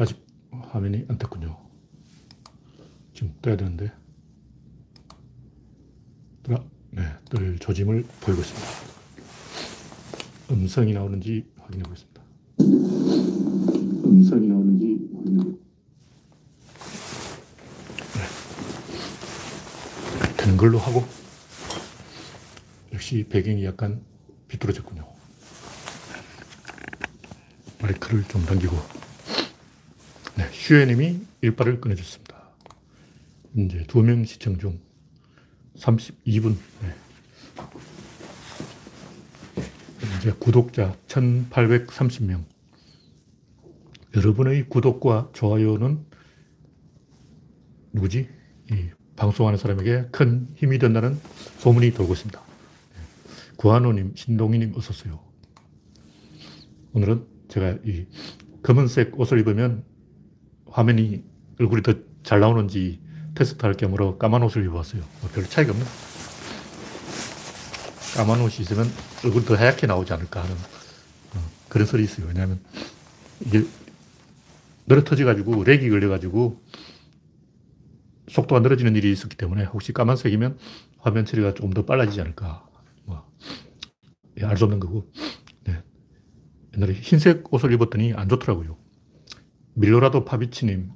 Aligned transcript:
아직 0.00 0.26
화면이 0.50 1.04
안 1.08 1.18
떴군요. 1.18 1.58
지금 3.12 3.34
떠야 3.42 3.58
되는데. 3.58 3.92
네, 6.92 7.02
뜰 7.28 7.58
조짐을 7.58 8.04
보이고 8.20 8.40
있습니다. 8.40 8.66
음성이 10.52 10.94
나오는지 10.94 11.44
확인해 11.58 11.82
보겠습니다. 11.84 12.22
음성이 14.06 14.48
나오는지 14.48 15.08
확인해 15.14 15.44
보겠습니다. 15.44 15.66
네. 20.26 20.36
되는 20.38 20.56
걸로 20.56 20.78
하고, 20.78 21.04
역시 22.94 23.24
배경이 23.28 23.64
약간 23.66 24.02
비뚤어졌군요. 24.48 25.06
마이크를 27.82 28.24
좀 28.24 28.44
당기고, 28.46 28.76
네, 30.70 30.76
슈에님이 30.76 31.20
일발을 31.40 31.80
꺼내줬습니다. 31.80 32.48
이제 33.56 33.84
두 33.88 34.02
명 34.04 34.24
시청 34.24 34.56
중 34.56 34.78
32분. 35.76 36.54
네. 36.82 36.94
이제 40.18 40.32
구독자 40.38 40.96
1830명. 41.08 42.44
여러분의 44.14 44.68
구독과 44.68 45.30
좋아요는 45.32 46.06
누구지? 47.92 48.28
이 48.70 48.90
방송하는 49.16 49.58
사람에게 49.58 50.06
큰 50.12 50.54
힘이 50.54 50.78
된다는 50.78 51.18
소문이 51.58 51.94
돌고 51.94 52.12
있습니다. 52.12 52.40
구한호님, 53.56 54.12
신동희님, 54.14 54.74
어서 54.76 54.90
오세요. 54.92 55.18
오늘은 56.92 57.26
제가 57.48 57.78
이 57.84 58.06
검은색 58.62 59.18
옷을 59.18 59.40
입으면 59.40 59.89
화면이 60.70 61.24
얼굴이 61.58 61.82
더 61.82 61.94
잘 62.22 62.40
나오는지 62.40 63.00
테스트 63.34 63.64
할 63.64 63.74
겸으로 63.74 64.18
까만 64.18 64.42
옷을 64.42 64.64
입어봤어요. 64.64 65.02
뭐 65.20 65.30
별로 65.32 65.46
차이가 65.46 65.72
없네. 65.72 65.84
까만 68.16 68.40
옷이 68.40 68.56
있으면 68.60 68.86
얼굴이 69.24 69.44
더 69.44 69.54
하얗게 69.54 69.86
나오지 69.86 70.12
않을까 70.12 70.42
하는 70.42 70.54
어, 70.54 71.50
그런 71.68 71.86
설이 71.86 72.02
있어요. 72.04 72.26
왜냐하면 72.26 72.60
이게 73.40 73.64
늘어터져가지고 74.86 75.64
렉이 75.64 75.88
걸려가지고 75.88 76.60
속도가 78.28 78.60
늘어지는 78.60 78.96
일이 78.96 79.12
있었기 79.12 79.36
때문에 79.36 79.64
혹시 79.64 79.92
까만색이면 79.92 80.58
화면 80.98 81.24
처리가 81.24 81.54
조금 81.54 81.70
더 81.72 81.84
빨라지지 81.84 82.20
않을까. 82.20 82.68
뭐, 83.04 83.26
예, 84.40 84.44
알수 84.44 84.64
없는 84.64 84.80
거고. 84.80 85.10
네. 85.64 85.82
옛날에 86.76 86.92
흰색 86.94 87.52
옷을 87.52 87.72
입었더니 87.72 88.12
안 88.12 88.28
좋더라고요. 88.28 88.76
밀로라도 89.80 90.26
파비치님, 90.26 90.90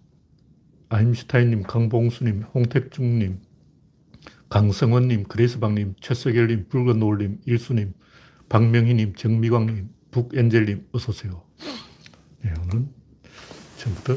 아임슈타인님, 0.91 1.63
강봉수님, 1.63 2.43
홍택중님, 2.55 3.41
강성원님, 4.51 5.25
그레이스방님, 5.25 5.95
최석열님, 6.03 6.69
붉은 6.69 6.99
노을님, 6.99 7.41
일수님, 7.47 7.95
박명희님, 8.51 9.15
정미광님, 9.15 9.89
북엔젤님, 10.11 10.89
어서오세요. 10.93 11.43
네, 12.43 12.53
오늘은 12.61 12.91
처음부터 13.79 14.17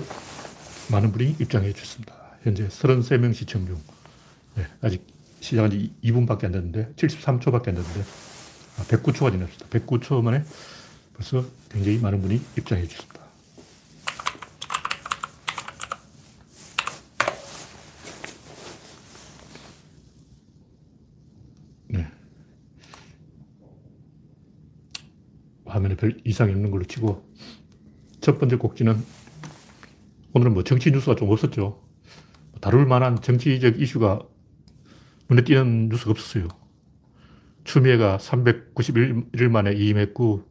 많은 0.91 1.13
분이 1.13 1.37
입장해 1.39 1.71
주셨습니다. 1.71 2.13
현재 2.43 2.67
33명 2.67 3.33
시청 3.33 3.65
중, 3.65 3.77
네, 4.55 4.65
아직 4.81 5.07
시작한 5.39 5.71
지 5.71 5.93
2분밖에 6.03 6.43
안 6.43 6.51
됐는데, 6.51 6.91
73초밖에 6.97 7.69
안 7.69 7.75
됐는데, 7.75 8.01
109초가 8.89 9.27
아, 9.27 9.31
지났습니다. 9.31 9.65
109초 9.69 10.21
만에 10.21 10.43
벌써 11.13 11.45
굉장히 11.69 11.99
많은 11.99 12.21
분이 12.21 12.41
입장해 12.57 12.85
주셨습니다. 12.85 13.16
화면에 25.77 25.95
별 25.95 26.17
이상이 26.23 26.51
없는 26.53 26.71
걸로 26.71 26.83
치고 26.83 27.23
첫 28.19 28.39
번째 28.39 28.57
곡지는 28.57 28.97
오늘은 30.33 30.53
뭐 30.53 30.63
정치 30.63 30.91
뉴스가 30.91 31.15
좀 31.15 31.29
없었죠. 31.31 31.81
다룰 32.61 32.85
만한 32.85 33.21
정치적 33.21 33.79
이슈가 33.79 34.19
눈에 35.29 35.43
띄는 35.43 35.89
뉴스가 35.89 36.11
없었어요. 36.11 36.47
추미애가 37.63 38.17
391일 38.17 39.49
만에 39.49 39.73
이임했고 39.73 40.43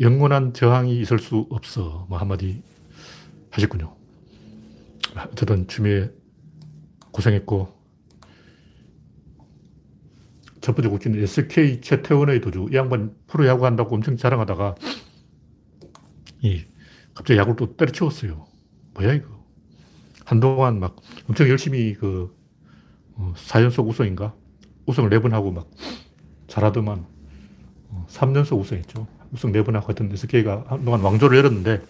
영원한 0.00 0.54
저항이 0.54 1.00
있을 1.00 1.18
수 1.18 1.46
없어. 1.50 2.06
뭐 2.08 2.18
한마디 2.18 2.62
하셨군요. 3.50 3.96
어쨌든 5.32 5.66
추미애 5.66 6.10
고생했고 7.10 7.79
첫 10.60 10.74
번째 10.74 10.88
국기는 10.90 11.22
SK 11.22 11.80
최태원의 11.80 12.40
도주. 12.40 12.68
이 12.70 12.76
양반 12.76 13.14
프로 13.26 13.46
야구 13.46 13.66
한다고 13.66 13.94
엄청 13.94 14.16
자랑하다가, 14.16 14.74
이, 16.42 16.64
갑자기 17.14 17.38
야구를 17.38 17.56
또 17.56 17.76
때려치웠어요. 17.76 18.46
뭐야, 18.94 19.14
이거. 19.14 19.40
한동안 20.24 20.80
막 20.80 20.96
엄청 21.28 21.48
열심히 21.48 21.94
그, 21.94 22.34
어, 23.14 23.32
4연속 23.36 23.86
우승인가? 23.88 24.34
우승을 24.86 25.10
4번 25.10 25.30
하고 25.30 25.50
막 25.50 25.70
잘하더만, 26.46 27.06
어, 27.88 28.06
3연속 28.08 28.58
우승했죠. 28.60 29.06
우승 29.32 29.52
4번 29.52 29.72
하고 29.72 29.86
하여튼 29.86 30.12
SK가 30.12 30.64
한동안 30.68 31.00
왕조를 31.00 31.38
열었는데, 31.38 31.82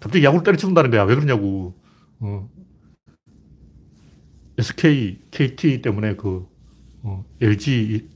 갑자기 0.00 0.24
야구를 0.24 0.42
때려치운다는 0.44 0.90
거야. 0.90 1.04
왜 1.04 1.14
그러냐고. 1.14 1.74
어, 2.20 2.48
SK, 4.58 5.20
KT 5.30 5.80
때문에 5.80 6.16
그 6.16 6.46
어, 7.02 7.24
LG 7.40 8.08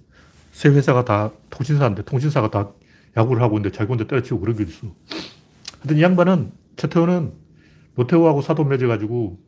세 0.53 0.69
회사가 0.69 1.05
다 1.05 1.33
통신사인데 1.51 2.03
통신사가 2.05 2.51
다 2.51 2.71
야구를 3.17 3.43
하고 3.43 3.59
있는데 3.59 3.77
자기 3.77 3.89
혼자 3.89 4.07
때려치고 4.07 4.41
그런 4.41 4.57
게 4.57 4.65
있어. 4.65 4.87
하여튼 5.81 5.97
이 5.97 6.03
양반은 6.03 6.53
최태원은 6.77 7.33
노태우하고 7.97 8.43
사돈 8.43 8.69
맺어가지고 8.69 9.39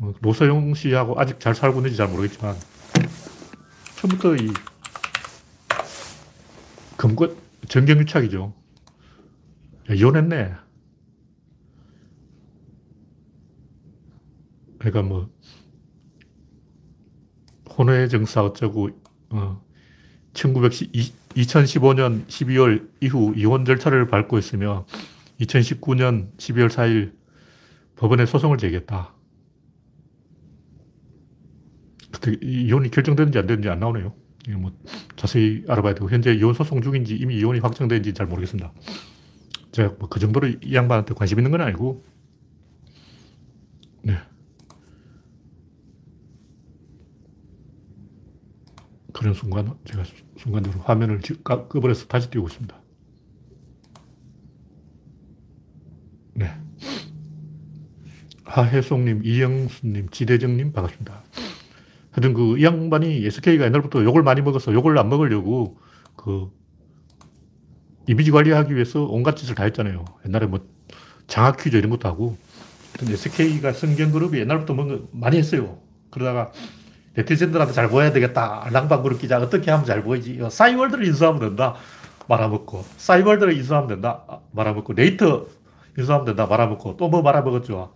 어, 0.00 0.12
노서영 0.20 0.74
씨하고 0.74 1.18
아직 1.18 1.38
잘 1.40 1.54
살고 1.54 1.78
있는지 1.78 1.96
잘 1.96 2.08
모르겠지만 2.08 2.56
처음부터 3.96 4.36
이 4.36 4.52
금권 6.96 7.36
정경유착이죠. 7.68 8.52
이혼했네. 9.90 10.54
그러니까 14.78 15.02
뭐 15.02 15.30
혼외 17.78 18.08
정사 18.08 18.42
어쩌고, 18.44 18.90
어, 19.30 19.62
1910, 20.34 20.92
2015년 21.34 22.26
12월 22.26 22.88
이후 23.00 23.32
이혼 23.36 23.64
절차를 23.64 24.06
밟고 24.08 24.38
있으며 24.38 24.86
2019년 25.40 26.36
12월 26.36 26.68
4일 26.68 27.12
법원에 27.96 28.26
소송을 28.26 28.58
제기했다. 28.58 29.14
그때 32.10 32.36
이혼이 32.42 32.90
결정되는지 32.90 33.38
안 33.38 33.46
되는지 33.46 33.68
안 33.68 33.80
나오네요. 33.80 34.14
이거 34.48 34.58
뭐 34.58 34.72
자세히 35.16 35.64
알아봐야 35.68 35.94
되고, 35.94 36.10
현재 36.10 36.32
이혼 36.34 36.52
소송 36.54 36.82
중인지 36.82 37.16
이미 37.16 37.36
이혼이 37.38 37.60
확정된지 37.60 38.12
잘 38.12 38.26
모르겠습니다. 38.26 38.72
제가 39.72 39.94
뭐 39.98 40.08
그 40.08 40.20
정도로 40.20 40.48
이 40.48 40.74
양반한테 40.74 41.14
관심 41.14 41.38
있는 41.38 41.50
건 41.50 41.62
아니고, 41.62 42.04
네. 44.02 44.18
그런 49.12 49.34
순간 49.34 49.74
제가 49.84 50.04
순간적으로 50.36 50.82
화면을 50.82 51.20
꺼버려서 51.44 52.06
다시 52.06 52.30
띄우고 52.30 52.48
있습니다. 52.48 52.80
네. 56.34 56.50
하혜송님, 58.44 59.22
이영수님, 59.24 60.08
지대정님 60.10 60.72
반갑습니다. 60.72 61.22
하여튼 62.10 62.34
그이 62.34 62.64
양반이 62.64 63.24
SK가 63.26 63.64
옛날부터 63.66 64.04
욕을 64.04 64.22
많이 64.22 64.42
먹어서 64.42 64.72
욕을 64.72 64.98
안 64.98 65.08
먹으려고 65.08 65.78
그 66.16 66.50
이미지 68.06 68.30
관리하기 68.30 68.74
위해서 68.74 69.04
온갖 69.04 69.36
짓을 69.36 69.54
다 69.54 69.64
했잖아요. 69.64 70.04
옛날에 70.26 70.46
뭐 70.46 70.66
장학 71.26 71.56
퀴즈 71.58 71.76
이런 71.76 71.90
것도 71.90 72.08
하고. 72.08 72.36
SK가 73.00 73.72
성경그룹이 73.72 74.38
옛날부터 74.40 74.74
뭔가 74.74 74.98
많이 75.12 75.38
했어요. 75.38 75.80
그러다가 76.10 76.52
네티즌들한테 77.14 77.72
잘 77.72 77.88
보여야 77.88 78.12
되겠다. 78.12 78.66
랑방그룹 78.72 79.20
기자 79.20 79.38
어떻게 79.38 79.70
하면 79.70 79.84
잘 79.84 80.02
보이지? 80.02 80.40
싸이월드를 80.50 81.06
인수하면 81.06 81.40
된다. 81.40 81.74
말아먹고. 82.28 82.84
싸이월드를 82.96 83.52
인수하면 83.54 83.88
된다. 83.88 84.24
말아먹고. 84.52 84.94
네이터 84.94 85.46
인수하면 85.98 86.24
된다. 86.24 86.46
말아먹고. 86.46 86.96
또 86.96 87.08
뭐 87.08 87.20
말아먹었죠. 87.22 87.92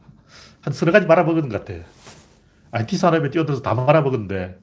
한 0.61 0.73
서너 0.73 0.93
가지 0.93 1.07
말아먹은 1.07 1.49
것 1.49 1.65
같아. 1.65 1.81
IT 2.73 2.97
산업에 2.99 3.31
뛰어들어서 3.31 3.63
다 3.63 3.73
말아먹었는데. 3.75 4.59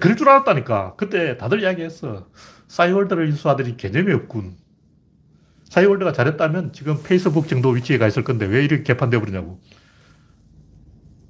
그럴 0.00 0.16
줄 0.16 0.28
알았다니까. 0.28 0.94
그때 0.96 1.36
다들 1.36 1.62
이야기했어. 1.62 2.26
싸이월드를 2.68 3.28
인수하더니 3.28 3.76
개념이 3.76 4.12
없군. 4.12 4.56
사이월드가 5.64 6.12
잘했다면 6.12 6.72
지금 6.72 7.00
페이스북 7.04 7.46
정도 7.46 7.68
위치에 7.70 7.98
가 7.98 8.08
있을 8.08 8.24
건데 8.24 8.46
왜 8.46 8.64
이렇게 8.64 8.82
개판되어 8.82 9.20
버리냐고. 9.20 9.60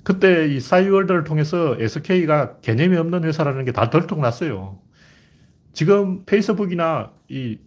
그때 0.02 0.49
이 0.49 0.61
싸이월드를 0.61 1.25
통해서 1.25 1.76
SK가 1.79 2.58
개념이 2.61 2.97
없는 2.97 3.25
회사라는 3.25 3.64
게 3.64 3.73
다 3.73 3.91
덜통났어요. 3.91 4.79
지금 5.73 6.25
페이스북이나 6.26 7.12
이, 7.29 7.58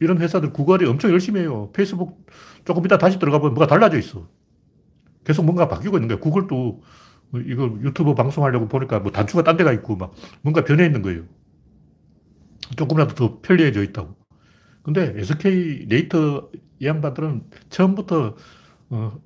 이런 0.00 0.18
회사들 0.18 0.52
구걸이 0.52 0.86
엄청 0.86 1.10
열심히 1.12 1.40
해요. 1.40 1.70
페이스북 1.72 2.26
조금 2.64 2.84
이따 2.84 2.98
다시 2.98 3.18
들어가 3.18 3.38
보면 3.38 3.54
뭐가 3.54 3.66
달라져 3.66 3.98
있어. 3.98 4.28
계속 5.24 5.44
뭔가 5.44 5.68
바뀌고 5.68 5.96
있는 5.98 6.08
거예요. 6.08 6.20
구글도 6.20 6.82
이거 7.46 7.64
유튜브 7.82 8.14
방송하려고 8.14 8.68
보니까 8.68 9.00
뭐 9.00 9.12
단추가 9.12 9.42
딴 9.44 9.56
데가 9.56 9.72
있고 9.74 9.96
막 9.96 10.14
뭔가 10.42 10.64
변해 10.64 10.86
있는 10.86 11.02
거예요. 11.02 11.24
조금이라도 12.76 13.14
더 13.14 13.40
편리해져 13.42 13.82
있다고. 13.82 14.16
근데 14.82 15.14
SK 15.16 15.86
네이터 15.88 16.50
이 16.80 16.86
양반들은 16.86 17.44
처음부터 17.70 18.36
어, 18.90 19.20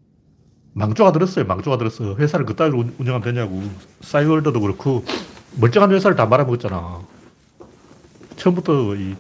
망조가 0.75 1.13
들었어요. 1.13 1.45
망조가 1.45 1.77
들었어. 1.79 2.17
회사를 2.17 2.47
그따위로 2.47 2.85
운영하면 2.99 3.23
되냐고. 3.23 3.63
싸이월드도 4.01 4.61
그렇고, 4.61 5.05
멀쩡한 5.59 5.93
회사를 5.93 6.17
다 6.17 6.27
말아먹었잖아. 6.27 7.03
처음부터 8.37 8.97
이, 8.97 9.15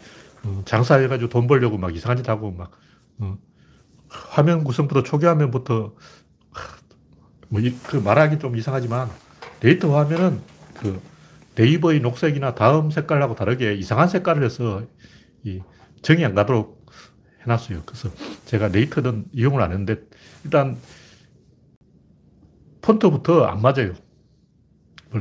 어, 0.45 0.63
장사해가지고 0.65 1.29
돈 1.29 1.47
벌려고 1.47 1.77
막 1.79 1.95
이상한 1.95 2.17
짓 2.17 2.29
하고 2.29 2.51
막, 2.53 2.73
어, 3.19 3.37
화면 4.09 4.65
구성부터 4.65 5.03
초기 5.03 5.27
화면부터, 5.27 5.93
뭐, 7.49 7.61
이, 7.61 7.77
그 7.87 7.97
말하기 7.97 8.39
좀 8.39 8.57
이상하지만, 8.57 9.11
데이터 9.61 9.97
화면은 9.97 10.41
그 10.81 11.01
네이버의 11.55 12.01
녹색이나 12.01 12.55
다음 12.55 12.91
색깔하고 12.91 13.35
다르게 13.35 13.75
이상한 13.75 14.09
색깔을 14.09 14.43
해서 14.43 14.83
이 15.45 15.61
정이 16.01 16.25
안 16.25 16.35
가도록 16.35 16.87
해놨어요. 17.43 17.83
그래서 17.85 18.09
제가 18.47 18.69
네이터는 18.69 19.27
이용을 19.33 19.61
안 19.61 19.71
했는데, 19.71 20.01
일단 20.45 20.79
폰트부터 22.83 23.45
안 23.45 23.63
맞아요. 23.63 23.95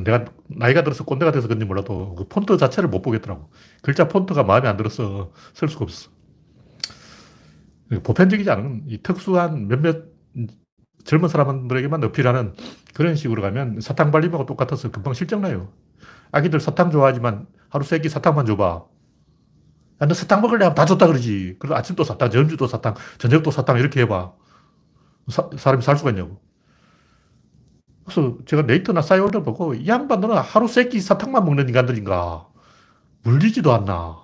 내가 0.04 0.26
나이가 0.48 0.84
들어서 0.84 1.04
꼰대가 1.04 1.32
돼서 1.32 1.48
그런지 1.48 1.66
몰라도 1.66 2.16
그 2.16 2.28
폰트 2.28 2.58
자체를 2.58 2.90
못 2.90 3.02
보겠더라고. 3.02 3.50
글자 3.82 4.08
폰트가 4.08 4.44
마음에 4.44 4.68
안 4.68 4.78
들어서 4.78 5.32
쓸 5.54 5.68
수가 5.68 5.84
없어. 5.84 6.10
보편적이지 8.04 8.50
않은 8.50 8.84
이 8.88 9.02
특수한 9.02 9.68
몇몇 9.68 10.06
젊은 11.04 11.28
사람들에게만 11.28 12.04
어필하는 12.06 12.54
그런 12.94 13.16
식으로 13.16 13.42
가면 13.42 13.82
사탕 13.82 14.12
발림하고 14.12 14.46
똑같아서 14.46 14.92
금방 14.92 15.14
실증나요. 15.14 15.74
아기들 16.32 16.60
사탕 16.60 16.92
좋아하지만 16.92 17.48
하루 17.70 17.84
세끼 17.84 18.08
사탕만 18.08 18.46
줘봐. 18.46 18.86
야, 20.02 20.06
너 20.06 20.14
사탕 20.14 20.42
먹을래? 20.42 20.66
하면 20.66 20.76
다 20.76 20.86
줬다 20.86 21.08
그러지. 21.08 21.58
그리고 21.60 21.76
아침도 21.76 22.04
사탕, 22.04 22.30
점심도 22.30 22.68
사탕, 22.68 22.96
저녁도 23.18 23.52
사탕 23.52 23.78
이렇게 23.78 24.02
해봐. 24.02 24.34
사, 25.30 25.50
사람이 25.58 25.84
살 25.84 25.98
수가 25.98 26.12
있냐고. 26.12 26.42
그래서 28.06 28.38
제가 28.46 28.64
네이트나 28.64 29.02
싸이월드 29.02 29.44
보고 29.44 29.74
이 29.74 29.88
양반들은 29.88 30.36
하루 30.38 30.68
세 30.68 30.90
끼 30.90 31.00
사탕만 31.00 31.46
먹는 31.46 31.68
인간들인가. 31.70 32.48
물리지도 33.24 33.72
않나. 33.74 34.18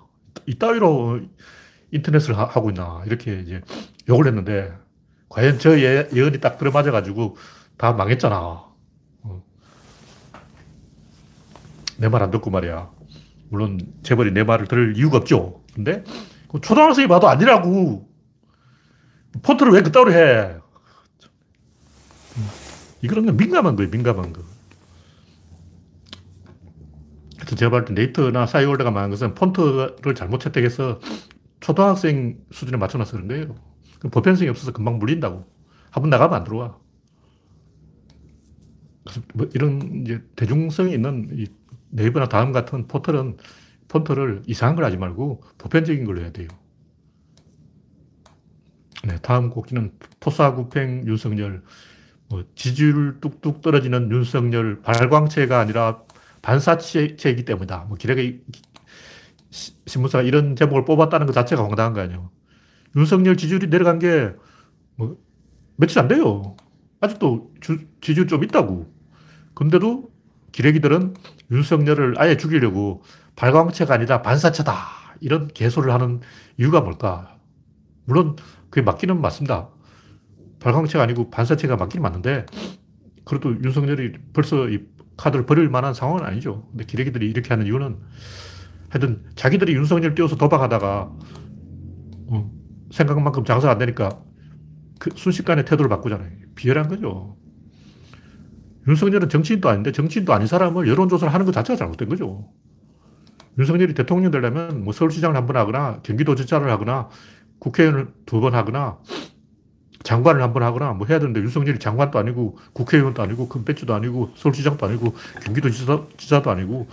이따위로 0.46 1.20
인터넷을 1.92 2.36
하, 2.36 2.46
고 2.48 2.70
있나. 2.70 3.02
이렇게 3.06 3.40
이제 3.40 3.60
욕을 4.08 4.26
했는데 4.26 4.72
과연 5.28 5.58
저 5.58 5.78
예, 5.78 6.08
예언이 6.12 6.40
딱 6.40 6.58
들어맞아가지고 6.58 7.36
다 7.76 7.92
망했잖아. 7.92 8.36
어. 8.36 9.42
내말 11.98 12.22
안 12.22 12.30
듣고 12.30 12.50
말이야. 12.50 12.90
물론 13.50 13.80
재벌이 14.02 14.32
내 14.32 14.42
말을 14.44 14.66
들을 14.66 14.96
이유가 14.96 15.18
없죠. 15.18 15.62
근데 15.74 16.02
그 16.50 16.60
초등학생이 16.60 17.08
봐도 17.08 17.28
아니라고. 17.28 18.08
폰트를 19.42 19.72
왜 19.72 19.82
그따위로 19.82 20.12
해? 20.12 20.56
이거는 23.02 23.36
민감한 23.36 23.76
거예요, 23.76 23.90
민감한 23.90 24.32
거. 24.32 24.42
그래서 27.36 27.56
제가 27.56 27.70
볼때 27.70 27.92
네이트나 27.94 28.46
싸이월드가 28.46 28.90
망한 28.90 29.10
것은 29.10 29.34
폰트를 29.34 30.14
잘못 30.14 30.40
채택해서 30.40 31.00
초등학생 31.60 32.38
수준에 32.50 32.76
맞춰놔서 32.76 33.12
그런 33.12 33.28
거예요. 33.28 33.54
보편성이 34.10 34.50
없어서 34.50 34.72
금방 34.72 34.98
물린다고. 34.98 35.46
한번 35.90 36.10
나가면 36.10 36.36
안 36.36 36.44
들어와. 36.44 36.78
그래서 39.04 39.22
뭐 39.34 39.48
이런 39.54 40.02
이제 40.02 40.22
대중성이 40.36 40.92
있는 40.92 41.30
이 41.32 41.46
네이버나 41.90 42.28
다음 42.28 42.52
같은 42.52 42.86
포털은 42.86 43.38
폰트를 43.88 44.42
이상한 44.46 44.76
걸 44.76 44.84
하지 44.84 44.98
말고 44.98 45.42
보편적인 45.56 46.04
걸로 46.04 46.20
해야 46.20 46.30
돼요. 46.30 46.48
네, 49.04 49.16
다음 49.22 49.48
곡기는 49.48 49.92
포사구팽 50.20 51.06
윤석열 51.06 51.62
뭐 52.28 52.44
지지율 52.54 53.20
뚝뚝 53.20 53.62
떨어지는 53.62 54.10
윤석열 54.10 54.82
발광체가 54.82 55.58
아니라 55.60 56.02
반사체이기 56.42 57.44
때문이다. 57.44 57.86
뭐 57.88 57.96
기레기 57.96 58.42
신문사가 59.50 60.22
이런 60.22 60.56
제목을 60.56 60.84
뽑았다는 60.84 61.26
것 61.26 61.32
자체가 61.32 61.62
황당한 61.64 61.92
거 61.94 62.00
아니에요. 62.00 62.30
윤석열 62.96 63.36
지지율이 63.36 63.68
내려간 63.68 63.98
게 63.98 64.34
뭐 64.98 65.16
며칠 65.76 66.00
안 66.00 66.08
돼요. 66.08 66.56
아직도 67.00 67.52
주, 67.60 67.78
지지율 68.00 68.26
좀 68.26 68.44
있다고. 68.44 68.92
근데도 69.54 70.10
기레기들은 70.52 71.14
윤석열을 71.50 72.16
아예 72.18 72.36
죽이려고 72.36 73.02
발광체가 73.36 73.94
아니라 73.94 74.20
반사체다. 74.22 74.74
이런 75.20 75.48
개소를 75.48 75.92
하는 75.92 76.20
이유가 76.58 76.80
뭘까? 76.80 77.38
물론 78.04 78.36
그게 78.70 78.82
맞기는 78.82 79.20
맞습니다. 79.20 79.68
발광체가 80.60 81.02
아니고 81.04 81.30
반사체가 81.30 81.76
맞긴 81.76 82.02
맞는데, 82.02 82.46
그래도 83.24 83.50
윤석열이 83.62 84.12
벌써 84.32 84.68
이 84.68 84.80
카드를 85.16 85.46
버릴 85.46 85.68
만한 85.68 85.94
상황은 85.94 86.24
아니죠. 86.24 86.66
근데 86.70 86.84
기레기들이 86.84 87.28
이렇게 87.30 87.50
하는 87.50 87.66
이유는 87.66 87.98
하여튼 88.90 89.22
자기들이 89.36 89.74
윤석열 89.74 90.14
띄워서 90.14 90.36
도박하다가 90.36 91.12
어, 92.28 92.50
생각만큼 92.90 93.44
장사가 93.44 93.72
안 93.72 93.78
되니까 93.78 94.20
그 94.98 95.10
순식간에 95.16 95.64
태도를 95.64 95.88
바꾸잖아요. 95.88 96.30
비열한 96.56 96.88
거죠. 96.88 97.36
윤석열은 98.88 99.28
정치인도 99.28 99.68
아닌데 99.68 99.92
정치인도 99.92 100.32
아닌 100.32 100.46
사람을 100.46 100.88
여론조사를 100.88 101.32
하는 101.32 101.46
것 101.46 101.52
자체가 101.52 101.76
잘못된 101.76 102.08
거죠. 102.08 102.48
윤석열이 103.58 103.94
대통령 103.94 104.30
되려면 104.30 104.84
뭐 104.84 104.92
서울시장을 104.92 105.36
한 105.36 105.46
번 105.46 105.56
하거나 105.56 106.00
경기도지사를 106.02 106.68
하거나 106.70 107.08
국회의원을 107.58 108.08
두 108.26 108.40
번 108.40 108.54
하거나 108.54 108.98
장관을 110.02 110.42
한 110.42 110.52
번 110.52 110.62
하거나 110.62 110.92
뭐 110.92 111.06
해야 111.06 111.18
되는데 111.18 111.40
윤석열이 111.40 111.78
장관도 111.78 112.18
아니고 112.18 112.58
국회의원도 112.72 113.22
아니고 113.22 113.48
큰 113.48 113.64
배지도 113.64 113.94
아니고 113.94 114.32
서울시장도 114.36 114.86
아니고 114.86 115.14
경기도지사, 115.44 116.42
도 116.42 116.50
아니고 116.50 116.88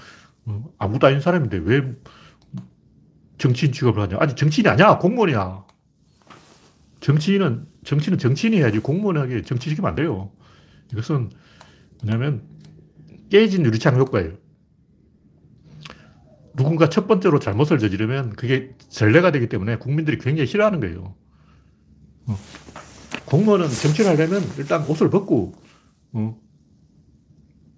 어, 0.45 0.63
아무도 0.77 1.07
아닌 1.07 1.21
사람인데 1.21 1.57
왜 1.63 1.93
정치인 3.37 3.71
취급을 3.71 4.01
하냐. 4.03 4.17
아니 4.19 4.35
정치인이 4.35 4.69
아니야. 4.69 4.97
공무원이야. 4.97 5.65
정치인은 7.01 7.67
정치는 7.83 8.17
정치인이 8.17 8.57
해야지 8.57 8.79
공무원에게 8.79 9.43
정치 9.43 9.69
시키면 9.69 9.89
안 9.89 9.95
돼요. 9.95 10.31
이것은 10.91 11.29
뭐냐면 12.03 12.43
깨진 13.29 13.65
유리창 13.65 13.95
효과예요. 13.97 14.33
누군가 16.55 16.89
첫 16.89 17.07
번째로 17.07 17.39
잘못을 17.39 17.79
저지르면 17.79 18.31
그게 18.31 18.71
전례가 18.89 19.31
되기 19.31 19.49
때문에 19.49 19.77
국민들이 19.77 20.17
굉장히 20.17 20.47
싫어하는 20.47 20.79
거예요. 20.79 21.15
어. 22.27 22.37
공무원은 23.25 23.69
정치를 23.69 24.11
하려면 24.11 24.43
일단 24.57 24.83
옷을 24.87 25.09
벗고, 25.09 25.53
어. 26.13 26.37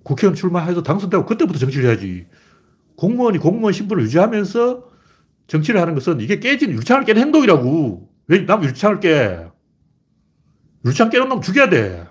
국회의원 0.04 0.36
출마해서 0.36 0.84
당선되고 0.84 1.26
그때부터 1.26 1.60
정치를 1.60 1.90
해야지. 1.90 2.28
공무원이 2.96 3.38
공무원 3.40 3.74
신분을 3.74 4.04
유지하면서 4.04 4.86
정치를 5.48 5.80
하는 5.82 5.94
것은 5.96 6.20
이게 6.22 6.40
깨진 6.40 6.72
유리창을 6.72 7.06
깨는 7.06 7.22
행동이라고. 7.22 8.10
왜 8.28 8.46
남 8.46 8.64
유리창을 8.64 9.00
깨? 9.00 9.48
유리창 10.86 11.10
깨는 11.10 11.30
놈 11.30 11.42
죽여야 11.42 11.70
돼. 11.70 12.06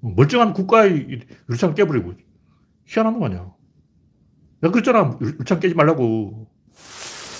멀쩡한 0.00 0.52
국가의 0.52 1.20
유리창 1.48 1.74
깨버리고. 1.74 2.14
희한한 2.86 3.18
거 3.18 3.26
아니야. 3.26 3.50
내가 4.60 4.72
그랬잖아. 4.72 5.18
유리창 5.20 5.60
깨지 5.60 5.74
말라고. 5.74 6.48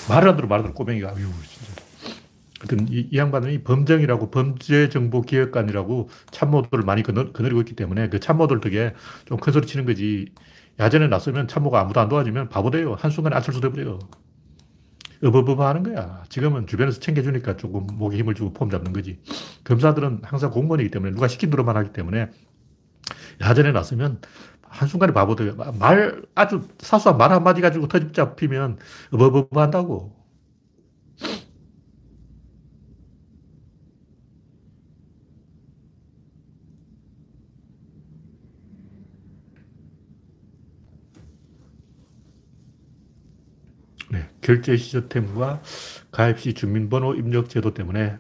말을 0.09 0.28
안 0.30 0.37
들어, 0.37 0.49
말을 0.49 0.64
안 0.66 0.73
들어, 0.73 0.75
꼬맹이가. 0.75 1.11
아유, 1.11 1.28
진짜. 1.49 1.75
하여튼 2.61 2.89
이, 2.91 3.09
이 3.13 3.19
양반은 3.19 3.65
범정이라고 3.65 4.31
범죄정보기획관이라고 4.31 6.09
참모들을 6.31 6.85
많이 6.85 7.03
거느, 7.03 7.33
거느리고 7.33 7.61
있기 7.61 7.75
때문에 7.77 8.09
그 8.09 8.19
참모들 8.21 8.61
덕에 8.61 8.95
좀 9.27 9.39
큰 9.39 9.53
소리 9.53 9.67
치는 9.67 9.85
거지. 9.87 10.27
야전에 10.79 11.09
나서면 11.09 11.49
참모가 11.49 11.81
아무도 11.81 12.01
안 12.01 12.09
도와주면 12.09 12.49
바보 12.51 12.71
돼요. 12.71 12.97
한순간에 12.99 13.37
안철수 13.37 13.61
돼버려요. 13.61 13.99
어버버버 15.23 15.67
하는 15.67 15.83
거야. 15.83 16.23
지금은 16.29 16.67
주변에서 16.67 17.01
챙겨주니까 17.01 17.57
조금 17.57 17.87
목에 17.93 18.19
힘을 18.19 18.35
주고 18.35 18.53
폼 18.53 18.69
잡는 18.71 18.93
거지. 18.93 19.19
검사들은 19.65 20.21
항상 20.25 20.51
공무원이기 20.51 20.91
때문에 20.91 21.13
누가 21.13 21.27
시킨 21.29 21.51
대로만 21.51 21.77
하기 21.77 21.93
때문에 21.93 22.31
야전에 23.41 23.73
나서면 23.73 24.21
한순간에 24.63 25.13
바보들, 25.13 25.57
말, 25.79 26.23
아주 26.35 26.69
사소한 26.79 27.19
말 27.19 27.33
한마디 27.33 27.61
가지고 27.61 27.89
터집 27.89 28.15
잡히면 28.15 28.79
어버버버 29.13 29.61
한다고. 29.61 30.15
결제 44.40 44.76
시스템과 44.76 45.62
가입 46.11 46.40
시 46.40 46.54
주민번호 46.54 47.14
입력 47.14 47.49
제도 47.49 47.75
때문에 47.75 48.18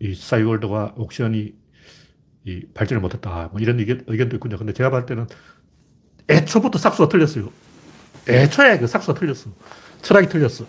이 0.00 0.14
싸이월드와 0.14 0.94
옥션이 0.96 1.54
이 2.44 2.66
발전을 2.74 3.00
못했다. 3.00 3.48
뭐 3.52 3.60
이런 3.60 3.78
의견, 3.78 4.02
의견도 4.06 4.36
있군요. 4.36 4.56
근데 4.56 4.72
제가 4.72 4.90
봤을 4.90 5.06
때는 5.06 5.26
애초부터 6.28 6.78
싹수가 6.78 7.08
틀렸어요. 7.08 7.50
애초에 8.28 8.78
그 8.78 8.86
싹수가 8.86 9.18
틀렸어. 9.18 9.50
철학이 10.02 10.28
틀렸어. 10.28 10.64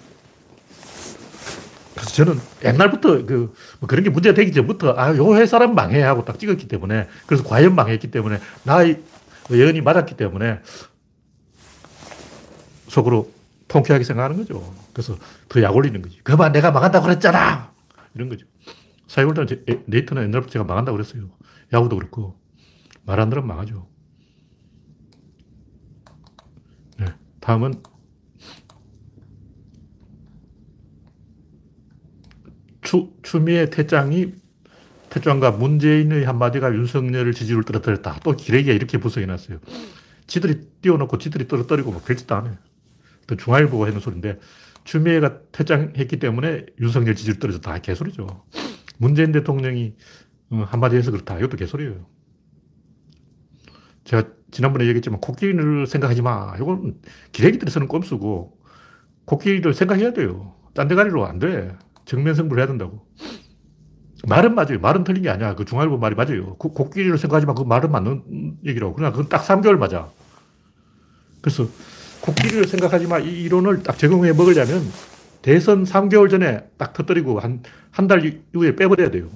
그래서 1.93 2.09
저는 2.11 2.39
옛날부터 2.63 3.25
그, 3.25 3.53
뭐 3.79 3.87
그런 3.87 4.03
게 4.03 4.09
문제가 4.09 4.33
되기 4.33 4.51
전부터, 4.51 4.95
아, 4.97 5.15
요 5.15 5.35
회사는 5.35 5.75
망해 5.75 6.01
하고 6.01 6.25
딱 6.25 6.39
찍었기 6.39 6.67
때문에, 6.67 7.07
그래서 7.27 7.43
과연 7.43 7.75
망했기 7.75 8.09
때문에, 8.09 8.39
나의 8.63 9.01
예언이 9.51 9.81
맞았기 9.81 10.17
때문에, 10.17 10.59
속으로 12.87 13.31
통쾌하게 13.71 14.03
생각하는 14.03 14.37
거죠. 14.37 14.73
그래서 14.93 15.17
더 15.49 15.61
약 15.61 15.75
올리는 15.75 16.01
거지. 16.01 16.19
그만 16.23 16.51
내가 16.51 16.71
망한다고 16.71 17.05
그랬잖아! 17.05 17.73
이런 18.15 18.27
거죠. 18.29 18.45
사이월드는, 19.07 19.83
네이트는 19.87 20.23
옛날부터 20.23 20.51
제가 20.51 20.65
망한다고 20.65 20.97
그랬어요. 20.97 21.29
야구도 21.73 21.95
그렇고, 21.97 22.37
말 23.05 23.19
안 23.19 23.29
들으면 23.29 23.47
망하죠. 23.47 23.87
네. 26.97 27.05
다음은 27.39 27.81
추, 32.81 33.13
추미애 33.23 33.69
태장이 33.69 34.33
태장과 35.09 35.51
문재인의 35.51 36.25
한마디가 36.25 36.73
윤석열을 36.73 37.33
지지율 37.33 37.63
떨어뜨렸다. 37.63 38.19
또 38.23 38.31
기레기가 38.33 38.73
이렇게 38.73 38.97
분석해 38.97 39.25
놨어요. 39.25 39.59
지들이 40.27 40.61
띄워놓고 40.81 41.17
지들이 41.17 41.47
떨어뜨리고 41.47 41.91
뭐 41.91 42.01
별짓도 42.01 42.35
안 42.35 42.47
해. 42.47 42.51
또 43.31 43.37
중앙일보가 43.37 43.87
하는 43.87 44.01
소리인데 44.01 44.39
추미애가 44.83 45.39
퇴장했기 45.53 46.19
때문에 46.19 46.65
윤석열 46.81 47.15
지지율 47.15 47.39
떨어졌다. 47.39 47.79
개소리죠. 47.79 48.27
문재인 48.97 49.31
대통령이 49.31 49.95
어, 50.49 50.65
한마디 50.67 50.97
해서 50.97 51.11
그렇다. 51.11 51.37
이것도 51.37 51.55
개소리예요. 51.55 52.05
제가 54.03 54.27
지난번에 54.51 54.85
얘기했지만 54.85 55.21
코끼리를 55.21 55.87
생각하지 55.87 56.21
마. 56.21 56.55
이건 56.59 56.99
기레기들이 57.31 57.71
쓰는 57.71 57.87
꼼수고 57.87 58.57
코끼리를 59.25 59.73
생각해야 59.73 60.11
돼요. 60.11 60.53
딴데가리로 60.73 61.25
안 61.25 61.39
돼. 61.39 61.73
정면 62.03 62.35
승부를 62.35 62.61
해야 62.61 62.67
된다고. 62.67 63.07
말은 64.27 64.55
맞아요. 64.55 64.79
말은 64.81 65.05
틀린 65.05 65.23
게 65.23 65.29
아니야. 65.29 65.55
그 65.55 65.63
중앙일보 65.63 65.97
말이 65.99 66.15
맞아요. 66.15 66.57
그 66.57 66.69
코끼리를 66.69 67.17
생각하지 67.17 67.45
마. 67.45 67.53
그 67.53 67.61
말은 67.61 67.91
맞는 67.91 68.57
얘기라고. 68.65 68.93
그러나 68.93 69.11
그건 69.11 69.29
딱 69.29 69.41
3개월 69.45 69.77
맞아. 69.77 70.09
그래서 71.41 71.65
코끼리를 72.21 72.65
생각하지 72.67 73.07
마. 73.07 73.19
이 73.19 73.43
이론을 73.43 73.83
딱 73.83 73.97
적용해 73.97 74.33
먹으려면 74.33 74.81
대선 75.41 75.83
3개월 75.83 76.29
전에 76.29 76.61
딱 76.77 76.93
터뜨리고 76.93 77.39
한, 77.39 77.63
한 77.91 78.07
달 78.07 78.23
이후에 78.53 78.75
빼버려야 78.75 79.09
돼요. 79.11 79.29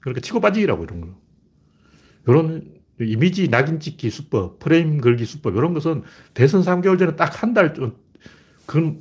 그러니까 0.00 0.20
치고 0.20 0.40
빠지기라고 0.40 0.84
이런 0.84 1.00
거. 1.00 1.08
이런 2.28 2.64
이미지 3.00 3.48
낙인 3.48 3.80
찍기 3.80 4.10
수법, 4.10 4.58
프레임 4.58 5.00
걸기 5.00 5.24
수법, 5.24 5.56
이런 5.56 5.74
것은 5.74 6.02
대선 6.34 6.62
3개월 6.62 6.98
전에 6.98 7.16
딱 7.16 7.42
한 7.42 7.54
달, 7.54 7.72
그건 8.66 9.00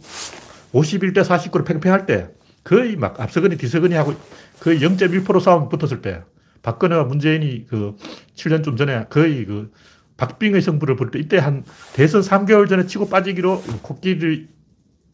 51대 0.74 1.24
49로 1.24 1.66
팽팽할 1.66 2.06
때 2.06 2.30
거의 2.64 2.96
막 2.96 3.20
앞서거니 3.20 3.58
뒤서거니 3.58 3.94
하고 3.96 4.14
거의 4.60 4.80
0.1% 4.80 5.40
싸움 5.42 5.70
붙었을 5.70 6.02
때 6.02 6.24
박근혜와 6.64 7.04
문재인이 7.06 7.68
그 7.68 7.96
7년쯤 8.36 8.78
전에 8.78 9.06
거의 9.10 9.46
그 9.46 9.72
박빙의 10.18 10.62
승부를 10.62 10.96
볼때 10.96 11.20
이때 11.20 11.38
한 11.38 11.64
대선 11.94 12.22
3개월 12.22 12.70
전에 12.70 12.86
치고 12.86 13.10
빠지기로 13.10 13.62
코끼리를 13.82 14.48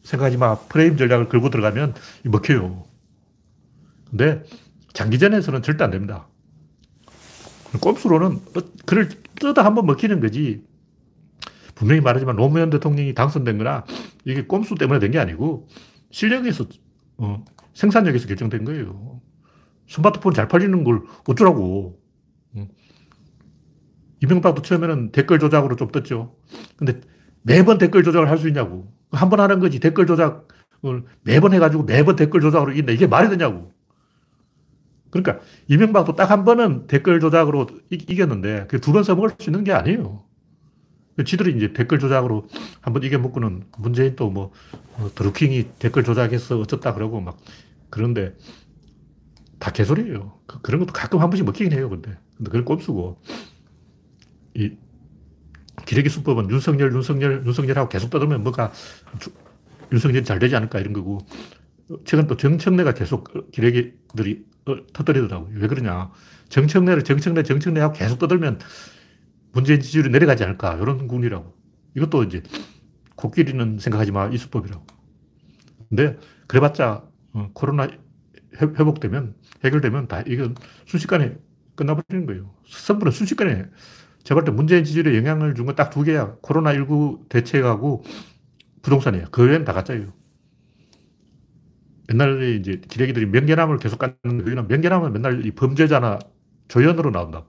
생각하지 0.02 0.36
마. 0.38 0.56
프레임 0.56 0.96
전략을 0.96 1.28
걸고 1.28 1.50
들어가면 1.50 1.94
먹혀요. 2.24 2.84
근데 4.10 4.42
장기전에서는 4.92 5.62
절대 5.62 5.84
안 5.84 5.90
됩니다. 5.90 6.26
꼼수로는 7.80 8.40
그를 8.86 9.08
뜨다 9.38 9.64
한번 9.64 9.86
먹히는 9.86 10.20
거지. 10.20 10.64
분명히 11.74 12.00
말하지만 12.00 12.36
노무현 12.36 12.68
대통령이 12.70 13.14
당선된 13.14 13.56
거나 13.58 13.84
이게 14.24 14.44
꼼수 14.44 14.74
때문에 14.74 14.98
된 14.98 15.12
게 15.12 15.18
아니고 15.18 15.68
실력에서 16.10 16.66
어, 17.18 17.44
생산력에서 17.74 18.26
결정된 18.26 18.64
거예요. 18.64 19.20
스마트폰 19.88 20.34
잘 20.34 20.48
팔리는 20.48 20.82
걸 20.84 21.02
어쩌라고. 21.26 21.99
음. 24.22 24.24
이명박도 24.24 24.62
처음에는 24.62 25.12
댓글 25.12 25.38
조작으로 25.38 25.76
좀 25.76 25.88
떴죠. 25.88 26.36
근데 26.76 27.00
매번 27.42 27.78
댓글 27.78 28.02
조작을 28.02 28.28
할 28.30 28.38
수 28.38 28.48
있냐고. 28.48 28.92
한 29.12 29.28
번 29.30 29.40
하는 29.40 29.58
거지. 29.60 29.80
댓글 29.80 30.06
조작을 30.06 30.42
매번 31.22 31.52
해가지고 31.54 31.84
매번 31.84 32.16
댓글 32.16 32.40
조작으로 32.40 32.72
이긴다. 32.72 32.92
이게 32.92 33.06
말이 33.06 33.28
되냐고. 33.30 33.72
그러니까 35.10 35.40
이명박도 35.68 36.14
딱 36.14 36.30
한 36.30 36.44
번은 36.44 36.86
댓글 36.86 37.18
조작으로 37.20 37.66
이, 37.90 37.96
이겼는데 38.08 38.68
두번 38.80 39.02
써먹을 39.04 39.30
수 39.40 39.50
있는 39.50 39.64
게 39.64 39.72
아니에요. 39.72 40.24
지들이 41.26 41.56
이제 41.56 41.72
댓글 41.72 41.98
조작으로 41.98 42.46
한 42.80 42.92
번 42.94 43.02
이겨먹고는 43.02 43.64
문재인 43.78 44.16
또 44.16 44.30
뭐, 44.30 44.52
뭐 44.98 45.10
드루킹이 45.14 45.70
댓글 45.78 46.04
조작해서 46.04 46.58
어쩌다 46.60 46.94
그러고 46.94 47.20
막 47.20 47.36
그런데 47.90 48.34
다 49.58 49.70
개소리예요. 49.72 50.38
그, 50.46 50.70
런 50.70 50.80
것도 50.80 50.92
가끔 50.92 51.20
한 51.20 51.30
번씩 51.30 51.44
먹히긴 51.44 51.72
해요. 51.72 51.90
근데. 51.90 52.16
근데 52.36 52.50
그건 52.50 52.64
꼼수고. 52.64 53.20
이 54.54 54.76
기레기 55.86 56.08
수법은 56.08 56.50
윤석열, 56.50 56.92
윤석열, 56.92 57.44
윤석열하고 57.46 57.88
계속 57.88 58.10
떠들면 58.10 58.42
뭐가 58.42 58.72
윤석열이 59.92 60.24
잘 60.24 60.38
되지 60.38 60.56
않을까 60.56 60.78
이런 60.80 60.92
거고. 60.92 61.18
최근 62.04 62.28
또 62.28 62.36
정청래가 62.36 62.94
계속 62.94 63.50
기레기들이 63.50 64.44
어, 64.66 64.76
터뜨리더라고요. 64.92 65.50
왜 65.58 65.66
그러냐. 65.66 66.10
정청래를 66.48 67.02
정청래, 67.02 67.42
정청래하고 67.42 67.94
계속 67.94 68.18
떠들면 68.18 68.60
문재인 69.52 69.80
지지율이 69.80 70.10
내려가지 70.10 70.44
않을까. 70.44 70.74
이런 70.74 71.08
군이라고. 71.08 71.52
이것도 71.96 72.24
이제 72.24 72.42
코끼리는 73.16 73.78
생각하지 73.78 74.12
마. 74.12 74.28
이 74.28 74.38
수법이라고. 74.38 74.86
근데 75.88 76.16
그래봤자 76.46 77.04
어, 77.32 77.50
코로나 77.52 77.88
회복되면 78.60 79.34
해결되면 79.64 80.08
다 80.08 80.22
이건 80.26 80.54
순식간에 80.86 81.36
끝나버리는 81.74 82.26
거예요. 82.26 82.54
선불은 82.66 83.12
순식간에 83.12 83.66
제가 84.30 84.40
볼때 84.40 84.52
문재인 84.52 84.84
지지율에 84.84 85.16
영향을 85.18 85.54
준 85.56 85.66
건 85.66 85.74
딱 85.74 85.90
두 85.90 86.04
개야. 86.04 86.36
코로나19 86.42 87.28
대책하고 87.28 88.04
부동산이야. 88.82 89.26
그 89.32 89.44
외에는 89.44 89.64
다 89.64 89.72
가짜예요. 89.72 90.12
옛날에 92.12 92.54
이제 92.54 92.80
기레기들이 92.88 93.26
명계남을 93.26 93.78
계속 93.78 93.98
갖는 93.98 94.40
여기는 94.40 94.68
명계남은 94.68 95.12
맨날 95.12 95.46
이 95.46 95.50
범죄자나 95.52 96.18
조연으로 96.68 97.10
나온다고. 97.10 97.46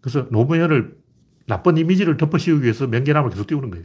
그래서 0.00 0.28
노무현을 0.30 0.96
나쁜 1.46 1.78
이미지를 1.78 2.16
덮어 2.18 2.38
씌우기 2.38 2.62
위해서 2.64 2.86
명계남을 2.86 3.30
계속 3.30 3.46
띄우는 3.46 3.70
거예요. 3.70 3.84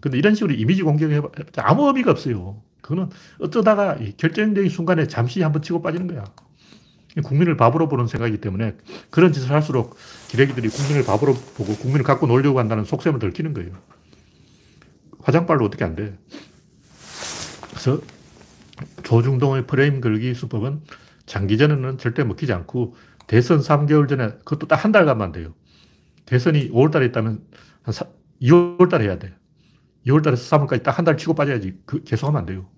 근데 0.00 0.18
이런 0.18 0.34
식으로 0.34 0.54
이미지 0.54 0.82
공격을 0.82 1.14
해봐 1.16 1.28
아무 1.58 1.86
의미가 1.88 2.12
없어요. 2.12 2.62
그거는 2.82 3.10
어쩌다가 3.40 3.98
결정적인 4.18 4.70
순간에 4.70 5.06
잠시 5.08 5.42
한번 5.42 5.62
치고 5.62 5.82
빠지는 5.82 6.06
거야. 6.08 6.24
국민을 7.22 7.56
바보로 7.56 7.88
보는 7.88 8.06
생각이기 8.06 8.40
때문에 8.40 8.76
그런 9.10 9.32
짓을 9.32 9.50
할수록 9.50 9.96
기레기들이 10.28 10.68
국민을 10.68 11.04
바보로 11.04 11.34
보고 11.34 11.74
국민을 11.76 12.02
갖고 12.04 12.26
놀려고 12.26 12.58
한다는 12.58 12.84
속셈을 12.84 13.18
들키는 13.20 13.54
거예요. 13.54 13.72
화장빨로 15.20 15.64
어떻게 15.64 15.84
안 15.84 15.94
돼. 15.94 16.18
그래서 17.70 18.00
조중동의 19.04 19.66
프레임 19.66 20.00
걸기 20.00 20.34
수법은 20.34 20.82
장기전에는 21.26 21.98
절대 21.98 22.24
먹히지 22.24 22.52
않고 22.52 22.94
대선 23.26 23.60
3개월 23.60 24.08
전에 24.08 24.28
그것도 24.44 24.66
딱 24.66 24.84
한 24.84 24.92
달간만 24.92 25.32
돼요. 25.32 25.54
대선이 26.26 26.70
5월 26.72 26.90
달에 26.90 27.06
있다면 27.06 27.44
한 27.82 27.94
2월 28.42 28.88
달에 28.90 29.04
해야 29.06 29.18
돼. 29.18 29.34
2월 30.06 30.22
달에서 30.22 30.56
3월까지 30.58 30.82
딱 30.82 30.98
한 30.98 31.04
달 31.04 31.16
치고 31.16 31.34
빠져야지. 31.34 31.78
그 31.86 32.02
계속하면 32.04 32.40
안 32.40 32.46
돼요. 32.46 32.68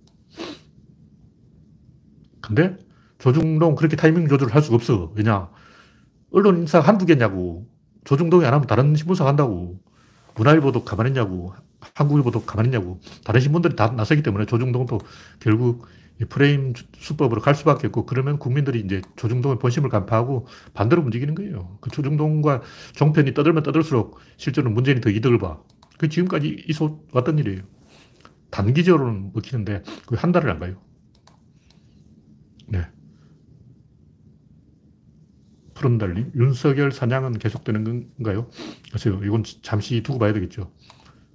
근데 2.40 2.76
조중동 3.18 3.75
그렇게 3.76 3.96
타이밍 3.96 4.28
조절을 4.28 4.54
할 4.54 4.62
수가 4.62 4.76
없어. 4.76 5.12
왜냐? 5.16 5.50
언론 6.32 6.58
인사 6.58 6.80
한두 6.80 7.06
개냐고. 7.06 7.66
조중동이 8.04 8.44
안 8.46 8.54
하면 8.54 8.66
다른 8.66 8.94
신문사 8.94 9.26
한다고. 9.26 9.80
문화일보도 10.37 10.85
가만히 10.85 11.11
있냐고. 11.11 11.54
한국일보도 11.94 12.44
가만히 12.44 12.68
있냐고. 12.68 13.00
다른 13.25 13.40
신문들이 13.40 13.76
다 13.76 13.88
나서기 13.88 14.23
때문에 14.23 14.46
조중동도 14.46 15.00
결국 15.40 15.87
프레임 16.30 16.73
수법으로 16.99 17.40
갈 17.42 17.54
수밖에 17.54 17.88
없고 17.88 18.06
그러면 18.06 18.38
국민들이 18.38 18.80
이제 18.80 19.02
조중동의 19.16 19.58
본심을 19.58 19.90
간파하고 19.90 20.46
반대로 20.75 21.02
움직이는 21.02 21.35
거예요. 21.35 21.78
그 21.80 21.90
조중동과 21.90 22.62
종편이 22.94 23.35
떠들면 23.35 23.62
떠들수록 23.64 24.18
실제로 24.38 24.70
문재인이 24.70 25.00
더 25.02 25.11
이득을 25.11 25.38
봐. 25.38 25.61
그 25.99 26.08
지금까지 26.08 26.64
있어 26.68 26.99
왔던 27.12 27.38
일이에요. 27.38 27.62
단기적으로는 28.50 29.32
먹히는데 29.35 29.82
그 30.06 30.16
한 30.16 30.32
달을 30.32 30.50
안 30.50 30.58
가요. 30.61 30.76
네. 32.68 32.87
푸른달님, 35.76 36.33
윤석열 36.35 36.90
사냥은 36.90 37.35
계속되는 37.35 37.85
건가요? 38.16 38.49
글쎄요, 38.90 39.21
이건 39.23 39.45
잠시 39.62 40.02
두고 40.02 40.18
봐야 40.18 40.33
되겠죠. 40.33 40.73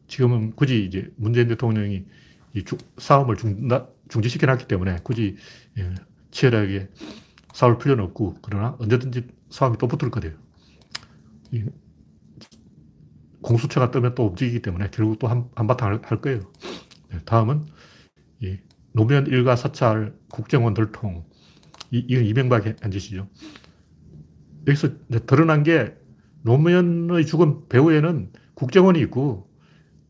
지금은 0.07 0.55
굳이 0.55 0.83
이제 0.83 1.09
문재인 1.15 1.47
대통령이 1.47 2.05
이 2.53 2.63
주, 2.63 2.77
싸움을 2.97 3.37
중, 3.37 3.69
중지시켜 4.09 4.47
놨기 4.47 4.67
때문에 4.67 4.97
굳이 5.03 5.37
예, 5.77 5.93
치열하게 6.31 6.89
싸울 7.53 7.77
필요는 7.77 8.03
없고 8.05 8.37
그러나 8.41 8.75
언제든지 8.79 9.27
싸움이 9.49 9.77
또 9.77 9.87
붙을 9.87 10.11
거예요. 10.11 10.35
공수처가 13.41 13.91
뜨면 13.91 14.15
또 14.15 14.27
움직이기 14.27 14.61
때문에 14.61 14.89
결국 14.91 15.19
또 15.19 15.27
한, 15.27 15.49
한바탕 15.55 16.01
할, 16.03 16.21
거예요. 16.21 16.51
네, 17.09 17.19
다음은 17.25 17.65
이 18.41 18.57
노무현 18.93 19.27
일가 19.27 19.55
사찰 19.55 20.13
국정원 20.29 20.73
들통. 20.73 21.25
이, 21.91 22.03
이건 22.07 22.25
이명박의 22.25 22.75
한 22.81 22.91
짓이죠. 22.91 23.27
여기서 24.67 24.89
드러난 25.25 25.63
게 25.63 25.95
노무현의 26.43 27.25
죽은 27.25 27.67
배후에는 27.69 28.31
국정원이 28.53 28.99
있고 29.01 29.49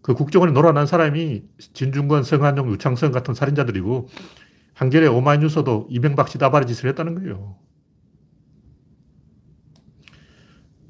그 0.01 0.13
국정원에 0.13 0.51
놀아난 0.51 0.87
사람이 0.87 1.43
진중권, 1.73 2.23
성한용, 2.23 2.71
유창성 2.71 3.11
같은 3.11 3.33
살인자들이고 3.33 4.07
한겨레 4.73 5.07
오마이뉴스도 5.07 5.87
이명박 5.89 6.27
씨다바리 6.29 6.65
짓을 6.65 6.89
했다는 6.89 7.15
거예요. 7.15 7.57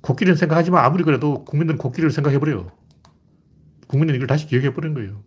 코끼리는 0.01 0.36
생각하지만 0.36 0.84
아무리 0.84 1.03
그래도 1.03 1.44
국민들은 1.46 1.77
코끼리를 1.77 2.10
생각해버려요. 2.12 2.72
국민은 3.88 4.15
이걸 4.15 4.27
다시 4.27 4.48
기억해버린 4.48 4.94
거예요. 4.94 5.24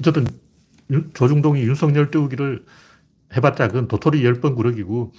어쨌든 0.00 0.26
조중동이 1.14 1.62
윤석열 1.62 2.10
띄우기를 2.10 2.64
해봤자 3.36 3.68
그건 3.68 3.86
도토리 3.86 4.22
10번 4.22 4.56
구르기고 4.56 5.12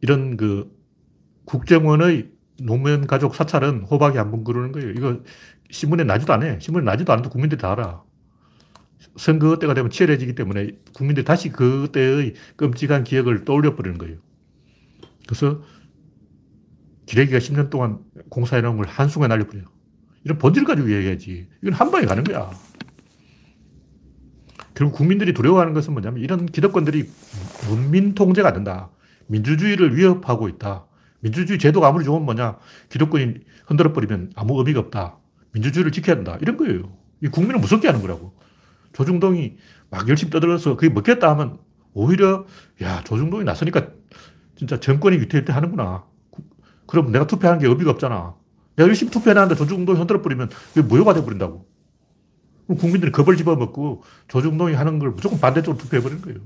이런 0.00 0.36
그 0.36 0.70
국정원의 1.44 2.30
노무현 2.62 3.06
가족 3.06 3.34
사찰은 3.34 3.82
호박이 3.82 4.18
한번 4.18 4.44
그러는 4.44 4.72
거예요. 4.72 4.90
이거 4.90 5.20
신문에 5.70 6.04
나지도 6.04 6.32
않아. 6.32 6.58
신문에 6.58 6.84
나지도 6.84 7.12
않아도 7.12 7.30
국민들이 7.30 7.60
다 7.60 7.72
알아. 7.72 8.02
선거 9.16 9.58
때가 9.58 9.74
되면 9.74 9.90
치열해지기 9.90 10.34
때문에 10.34 10.72
국민들이 10.92 11.24
다시 11.24 11.50
그때의 11.50 12.34
끔찍한 12.56 13.04
기억을 13.04 13.44
떠올려 13.44 13.76
버리는 13.76 13.96
거예요. 13.98 14.18
그래서 15.26 15.62
기레기가 17.06 17.38
10년 17.38 17.70
동안 17.70 18.00
공사해 18.28 18.62
놓은 18.62 18.76
걸 18.76 18.86
한순간에 18.86 19.34
날려버려요. 19.34 19.66
이런 20.24 20.38
본질을 20.38 20.66
가지고 20.66 20.92
얘기해야지. 20.92 21.48
이건 21.62 21.72
한 21.74 21.90
방에 21.90 22.06
가는 22.06 22.24
거야. 22.24 22.50
결국 24.74 24.94
국민들이 24.94 25.32
두려워하는 25.32 25.74
것은 25.74 25.92
뭐냐면 25.92 26.22
이런 26.22 26.46
기득권들이 26.46 27.08
문민 27.68 28.14
통제가 28.14 28.52
된다. 28.52 28.90
민주주의를 29.28 29.96
위협하고 29.96 30.48
있다. 30.48 30.86
민주주의 31.20 31.58
제도가 31.58 31.88
아무리 31.88 32.04
좋으면 32.04 32.24
뭐냐. 32.24 32.58
기득권이 32.90 33.34
흔들어버리면 33.66 34.32
아무 34.36 34.58
의미가 34.58 34.80
없다. 34.80 35.18
민주주의를 35.52 35.92
지켜야 35.92 36.16
된다. 36.16 36.38
이런 36.40 36.56
거예요. 36.56 36.92
이 37.22 37.28
국민을 37.28 37.60
무섭게 37.60 37.86
하는 37.88 38.00
거라고. 38.02 38.34
조중동이 38.92 39.56
막 39.90 40.08
열심히 40.08 40.30
떠들어서 40.30 40.76
그게 40.76 40.92
먹겠다 40.92 41.30
하면 41.30 41.58
오히려 41.94 42.46
야, 42.82 43.02
조중동이 43.04 43.44
나서니까 43.44 43.88
진짜 44.56 44.78
정권이 44.80 45.18
위태위태 45.18 45.52
하는구나. 45.52 46.04
그럼 46.86 47.12
내가 47.12 47.26
투표하는 47.26 47.60
게 47.60 47.68
의미가 47.68 47.90
없잖아. 47.92 48.34
내가 48.76 48.88
열심히 48.88 49.10
투표해놨는데 49.10 49.58
조중동이 49.58 49.98
흔들어버리면 49.98 50.50
그게 50.72 50.82
무효가 50.82 51.14
돼버린다고. 51.14 51.66
국민들이 52.78 53.10
겁을 53.10 53.36
집어먹고 53.36 54.02
조중동이 54.28 54.74
하는 54.74 54.98
걸 54.98 55.10
무조건 55.10 55.40
반대쪽으로 55.40 55.82
투표해버리는 55.82 56.22
거예요. 56.22 56.40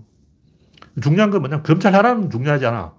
중요한 1.01 1.31
건 1.31 1.41
뭐냐. 1.43 1.63
검찰 1.63 1.95
하나는 1.95 2.31
중요하지 2.31 2.67
않아. 2.67 2.95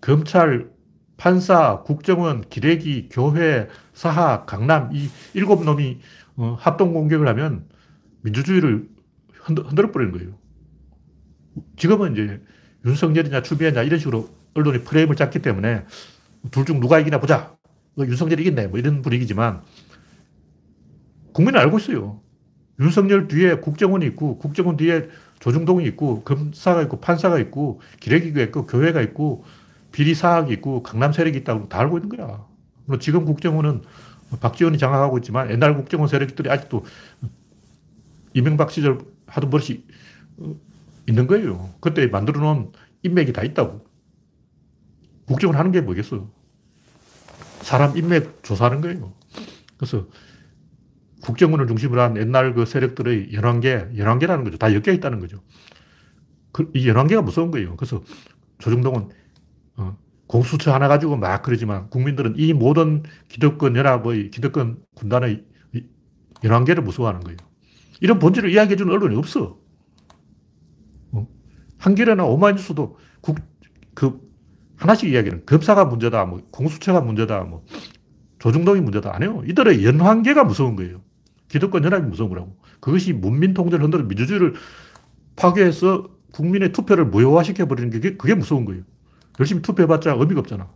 검찰, 0.00 0.70
판사, 1.16 1.82
국정원, 1.82 2.42
기레기, 2.48 3.08
교회, 3.10 3.68
사하, 3.92 4.44
강남 4.44 4.90
이 4.92 5.08
일곱 5.34 5.64
놈이 5.64 5.98
어, 6.36 6.56
합동 6.58 6.92
공격을 6.94 7.26
하면 7.28 7.66
민주주의를 8.22 8.88
흔들어 9.32 9.90
버리는 9.90 10.12
거예요. 10.12 10.38
지금은 11.76 12.12
이제 12.12 12.40
윤석열이냐 12.84 13.42
추미애냐 13.42 13.82
이런 13.82 13.98
식으로 13.98 14.28
언론이 14.54 14.84
프레임을 14.84 15.16
짰기 15.16 15.40
때문에 15.40 15.84
둘 16.52 16.64
중 16.64 16.80
누가 16.80 17.00
이기나 17.00 17.18
보자. 17.18 17.56
뭐 17.96 18.06
윤석열이 18.06 18.42
이겼네. 18.42 18.68
뭐 18.68 18.78
이런 18.78 19.02
분위기지만 19.02 19.62
국민은 21.32 21.58
알고 21.60 21.78
있어요. 21.78 22.22
윤석열 22.80 23.26
뒤에 23.26 23.56
국정원이 23.56 24.06
있고 24.06 24.38
국정원 24.38 24.76
뒤에 24.76 25.08
조중동이 25.40 25.84
있고 25.86 26.22
검사가 26.22 26.82
있고 26.82 27.00
판사가 27.00 27.38
있고 27.38 27.80
기레기가 28.00 28.42
있고 28.42 28.66
교회가 28.66 29.00
있고 29.02 29.44
비리 29.92 30.14
사학이 30.14 30.52
있고 30.54 30.82
강남 30.82 31.12
세력이 31.12 31.38
있다고 31.38 31.68
다 31.68 31.78
알고 31.80 31.98
있는 31.98 32.16
거야. 32.16 32.44
지금 33.00 33.24
국정원은 33.24 33.82
박지원이 34.40 34.78
장악하고 34.78 35.18
있지만 35.18 35.50
옛날 35.50 35.74
국정원 35.76 36.08
세력들이 36.08 36.50
아직도 36.50 36.84
이명박 38.34 38.70
시절 38.70 38.98
하던 39.26 39.50
버릇이 39.50 39.84
있는 41.06 41.26
거예요. 41.26 41.70
그때 41.80 42.06
만들어 42.06 42.40
놓은 42.40 42.72
인맥이 43.02 43.32
다 43.32 43.42
있다고. 43.42 43.86
국정원 45.26 45.56
하는 45.58 45.72
게 45.72 45.80
뭐겠어. 45.80 46.28
사람 47.62 47.96
인맥 47.96 48.42
조사하는 48.42 48.80
거예요. 48.80 49.12
그래서 49.76 50.06
국정원을 51.22 51.66
중심으로 51.66 52.00
한 52.00 52.16
옛날 52.16 52.54
그 52.54 52.64
세력들의 52.64 53.32
연관계, 53.32 53.88
연관계라는 53.96 54.44
거죠. 54.44 54.58
다 54.58 54.72
엮여 54.72 54.92
있다는 54.94 55.20
거죠. 55.20 55.38
그, 56.52 56.70
이 56.74 56.88
연관계가 56.88 57.22
무서운 57.22 57.50
거예요. 57.50 57.76
그래서 57.76 58.02
조중동은 58.58 59.08
어, 59.76 59.96
공수처 60.26 60.72
하나 60.72 60.88
가지고 60.88 61.16
막 61.16 61.42
그러지만 61.42 61.88
국민들은 61.90 62.34
이 62.36 62.52
모든 62.52 63.02
기득권 63.28 63.76
연합의 63.76 64.30
기득권 64.30 64.82
군단의 64.94 65.44
연관계를 66.44 66.82
무서워하는 66.82 67.20
거예요. 67.20 67.36
이런 68.00 68.18
본질을 68.18 68.50
이야기해주는 68.52 68.92
언론이 68.92 69.16
없어. 69.16 69.58
어? 71.12 71.28
한겨레나 71.78 72.24
오마이뉴스도 72.24 72.96
국, 73.20 73.38
그, 73.94 74.20
하나씩 74.76 75.10
이야기는 75.10 75.46
검사가 75.46 75.86
문제다, 75.86 76.24
뭐, 76.26 76.40
공수처가 76.52 77.00
문제다, 77.00 77.42
뭐, 77.42 77.64
조중동이 78.38 78.80
문제다. 78.80 79.14
안 79.14 79.24
해요. 79.24 79.42
이들의 79.46 79.84
연관계가 79.84 80.44
무서운 80.44 80.76
거예요. 80.76 81.02
기득권 81.48 81.84
연합이 81.84 82.06
무서운 82.06 82.28
거라고. 82.30 82.56
그것이 82.80 83.12
문민 83.12 83.54
통제를 83.54 83.84
흔들어 83.84 84.04
민주주의를 84.04 84.54
파괴해서 85.36 86.08
국민의 86.32 86.72
투표를 86.72 87.06
무효화시켜버리는 87.06 87.90
게 87.90 88.16
그게 88.16 88.34
무서운 88.34 88.64
거예요. 88.64 88.82
열심히 89.40 89.62
투표해봤자 89.62 90.12
의미가 90.12 90.40
없잖아. 90.40 90.70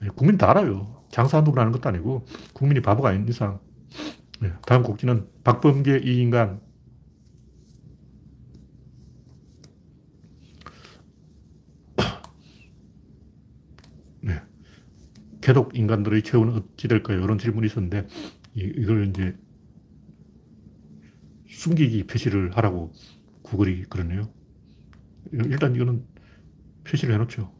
네, 0.00 0.08
국민 0.14 0.36
다 0.36 0.50
알아요. 0.50 1.02
장사한다고 1.10 1.58
하는 1.58 1.72
것도 1.72 1.88
아니고 1.88 2.26
국민이 2.52 2.82
바보가 2.82 3.10
아닌 3.10 3.26
이상. 3.28 3.60
네, 4.40 4.52
다음 4.66 4.82
곡지는 4.82 5.26
박범계 5.44 6.00
이 6.04 6.20
인간. 6.20 6.60
네. 14.20 14.42
개독 15.40 15.76
인간들의 15.76 16.22
최후는 16.22 16.54
어찌 16.54 16.88
될까요? 16.88 17.22
이런 17.22 17.38
질문이 17.38 17.66
있었는데 17.68 18.06
이걸 18.54 19.08
이제 19.08 19.36
숨기기 21.66 22.04
표시를 22.04 22.56
하라고 22.56 22.92
구글이 23.42 23.84
그러네요. 23.88 24.28
일단 25.32 25.74
이거는 25.74 26.04
표시를 26.84 27.14
해놓죠. 27.14 27.52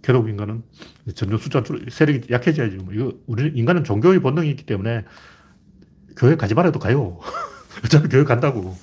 괴롭 0.00 0.28
인간은 0.28 0.62
점점 1.14 1.38
숫자 1.38 1.62
세력이 1.90 2.32
약해져야지. 2.32 2.76
뭐 2.76 2.94
이거 2.94 3.12
우리 3.26 3.48
인간은 3.54 3.84
종교의 3.84 4.20
본능이 4.20 4.48
있기 4.50 4.64
때문에 4.64 5.04
교회 6.16 6.36
가지 6.36 6.54
말아도 6.54 6.78
가요. 6.78 7.18
어차피 7.84 8.08
교회 8.08 8.24
간다고. 8.24 8.74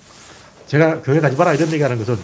제가 0.68 1.02
교회 1.02 1.20
가지 1.20 1.36
마라 1.36 1.54
이런 1.56 1.72
얘기하는 1.72 1.98
것은 1.98 2.16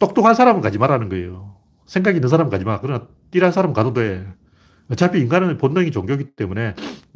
똑똑한 0.00 0.34
사람은 0.34 0.60
가지 0.60 0.78
말라는 0.78 1.08
거예요. 1.08 1.56
생각이 1.86 2.16
있는 2.16 2.28
사람은 2.28 2.50
가지 2.50 2.64
마. 2.64 2.80
그러나 2.80 3.06
띠란 3.30 3.52
사람은 3.52 3.74
가도 3.74 3.92
돼. 3.92 4.26
어차피 4.90 5.20
인간은 5.20 5.58
본능이 5.58 5.92
종교이기 5.92 6.34
때문에 6.34 6.74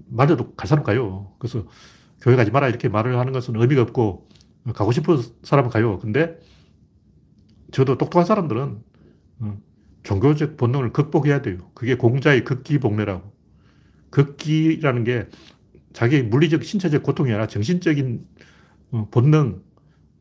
말려도 0.09 0.55
갈 0.55 0.69
사람 0.69 0.85
가요. 0.85 1.33
그래서 1.41 1.65
교회 2.21 2.37
가지 2.37 2.51
마라 2.51 2.69
이렇게 2.69 2.89
말을 2.89 3.19
하는 3.19 3.33
것은 3.33 3.57
의미가 3.57 3.83
없고 3.83 4.29
가고 4.75 4.93
싶은 4.93 5.19
사람은 5.43 5.71
가요. 5.71 5.99
근데 5.99 6.39
저도 7.73 7.99
똑똑한 7.99 8.25
사람들은 8.25 8.79
어, 9.41 9.59
종교적 10.03 10.57
본능을 10.57 10.93
극복해야 10.93 11.43
돼요. 11.43 11.59
그게 11.75 11.97
공자의 11.97 12.45
극기복례라고. 12.45 13.33
극기라는 14.11 15.05
게 15.05 15.27
자기 15.93 16.23
물리적, 16.23 16.65
신체적 16.65 17.03
고통이 17.03 17.31
아니라 17.31 17.47
정신적인 17.47 18.27
어, 18.93 19.09
본능, 19.11 19.63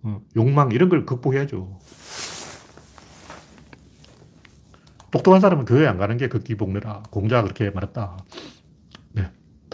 어, 0.04 0.22
욕망 0.36 0.72
이런 0.72 0.90
걸 0.90 1.06
극복해야죠. 1.06 1.80
똑똑한 5.12 5.40
사람은 5.40 5.66
교회 5.66 5.88
안 5.88 5.98
가는 5.98 6.18
게 6.18 6.28
극기복례라. 6.28 7.04
공자가 7.10 7.44
그렇게 7.44 7.70
말했다. 7.70 8.18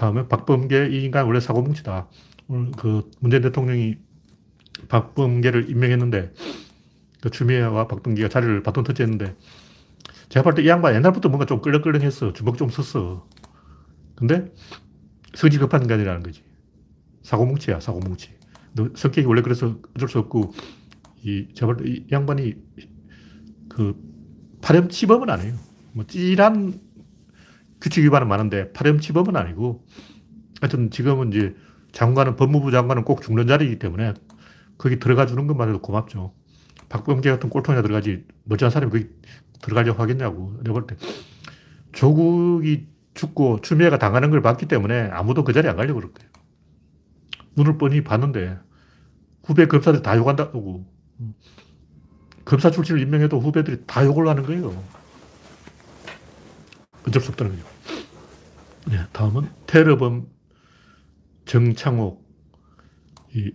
네. 0.02 0.06
다음에 0.06 0.28
박범계 0.28 0.90
이 0.92 1.06
인간 1.06 1.26
원래 1.28 1.40
사고뭉치다. 1.40 2.10
오늘 2.48 2.72
그 2.72 3.10
문재인 3.20 3.44
대통령이 3.44 3.98
박범계를 4.90 5.70
임명했는데 5.70 6.34
그 7.22 7.30
추미애와 7.30 7.88
박범계가 7.88 8.30
자리를 8.30 8.64
바톤 8.64 8.84
터치했는데 8.84 9.36
제가 10.30 10.44
볼 10.44 10.56
때 10.56 10.64
이 10.64 10.68
양반 10.70 10.96
옛날부터 10.96 11.30
뭔가 11.30 11.46
좀 11.46 11.62
끌렁끌렁했어. 11.62 12.34
주먹 12.34 12.58
좀 12.58 12.70
썼어. 12.70 13.28
근데 14.16 14.52
성질 15.36 15.60
급한 15.60 15.84
인간이라는 15.84 16.24
거지. 16.24 16.44
사고뭉치야, 17.24 17.80
사고뭉치. 17.80 18.32
성격이 18.96 19.28
원래 19.28 19.42
그래서 19.42 19.78
어쩔 19.96 20.10
수 20.10 20.20
없고, 20.20 20.54
이, 21.24 21.48
제발, 21.54 21.88
이 21.88 22.08
양반이 22.12 22.56
그 23.70 23.96
파렴치범은 24.62 25.30
아니에요. 25.30 25.56
뭐 25.94 26.06
찌란 26.08 26.80
규칙 27.82 28.04
위반은 28.06 28.28
많은데 28.28 28.72
파렴치범은 28.72 29.36
아니고, 29.36 29.86
하여튼 30.62 30.92
지금은 30.92 31.34
이제 31.34 31.56
장관은, 31.92 32.36
법무부 32.36 32.72
장관은 32.72 33.04
꼭 33.04 33.22
죽는 33.22 33.48
자리이기 33.48 33.80
때문에 33.80 34.14
거기 34.78 35.00
들어가 35.00 35.26
주는 35.26 35.48
것만 35.48 35.70
해도 35.70 35.82
고맙죠. 35.82 36.34
박범계 36.90 37.30
같은 37.32 37.50
꼴통이나 37.50 37.82
들어가지, 37.82 38.26
멀쩡한 38.44 38.72
사람이 38.72 38.92
거기 38.92 39.10
들어가려고 39.62 40.02
하겠냐고. 40.02 40.60
내가 40.64 40.74
볼 40.74 40.88
때. 40.88 40.96
조국이 41.92 42.88
죽고 43.14 43.62
추미애가 43.62 43.98
당하는 43.98 44.30
걸 44.30 44.42
봤기 44.42 44.68
때문에 44.68 45.10
아무도 45.10 45.44
그 45.44 45.54
자리에 45.54 45.70
안 45.70 45.78
가려고 45.78 46.00
그럴 46.00 46.14
거예요. 46.14 46.32
눈을 47.58 47.78
뻔히 47.78 48.04
봤는데 48.04 48.58
후배 49.44 49.68
검사들 49.68 50.02
다 50.02 50.16
욕한다고. 50.18 50.86
검사 52.46 52.72
출신을 52.72 53.02
임명해도 53.02 53.40
후배들이 53.40 53.84
다 53.86 54.06
욕을 54.06 54.28
하는 54.28 54.44
거예요. 54.44 54.84
어쩔 57.08 57.22
수 57.22 57.30
없다는 57.30 57.56
거죠. 57.56 57.71
네, 58.88 58.98
다음은 59.12 59.50
테러범 59.68 60.28
정창옥. 61.46 62.22
이, 63.34 63.52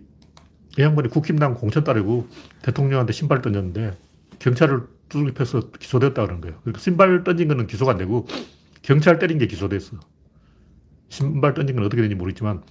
이 0.77 0.81
양반이 0.81 1.09
국힘당 1.09 1.55
공천 1.55 1.83
따르고 1.83 2.27
대통령한테 2.61 3.13
신발 3.13 3.41
던졌는데 3.41 3.97
경찰을 4.39 4.87
패서 5.35 5.71
기소됐다 5.71 6.25
그런 6.25 6.41
거예요. 6.41 6.59
그러니까 6.61 6.79
신발 6.79 7.23
던진 7.23 7.47
거는 7.47 7.67
기소가 7.67 7.91
안 7.91 7.97
되고 7.97 8.27
경찰 8.81 9.19
때린 9.19 9.37
게 9.37 9.47
기소됐어. 9.47 9.99
신발 11.09 11.53
던진 11.53 11.75
건 11.75 11.85
어떻게 11.85 12.01
되는지 12.01 12.15
모르겠지만 12.15 12.63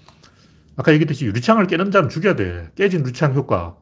아까 0.76 0.92
얘기했듯이 0.92 1.24
유리창을 1.26 1.66
깨는 1.66 1.90
자는 1.90 2.08
죽여야 2.08 2.36
돼. 2.36 2.70
깨진 2.74 3.00
유리창 3.00 3.34
효과. 3.34 3.76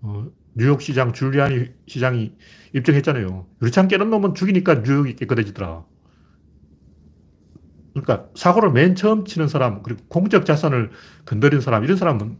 어, 0.00 0.26
뉴욕 0.54 0.82
시장 0.82 1.12
줄리아니 1.12 1.70
시장이 1.86 2.32
입증했잖아요. 2.74 3.46
유리창 3.62 3.88
깨는 3.88 4.10
놈은 4.10 4.34
죽이니까 4.34 4.82
뉴욕이 4.84 5.16
깨끗해지더라. 5.16 5.84
그러니까 7.92 8.26
사고를 8.34 8.72
맨 8.72 8.94
처음 8.94 9.24
치는 9.24 9.48
사람, 9.48 9.82
그리고 9.82 10.02
공적 10.08 10.46
자산을 10.46 10.90
건드린 11.24 11.60
사람, 11.60 11.84
이런 11.84 11.96
사람은 11.96 12.38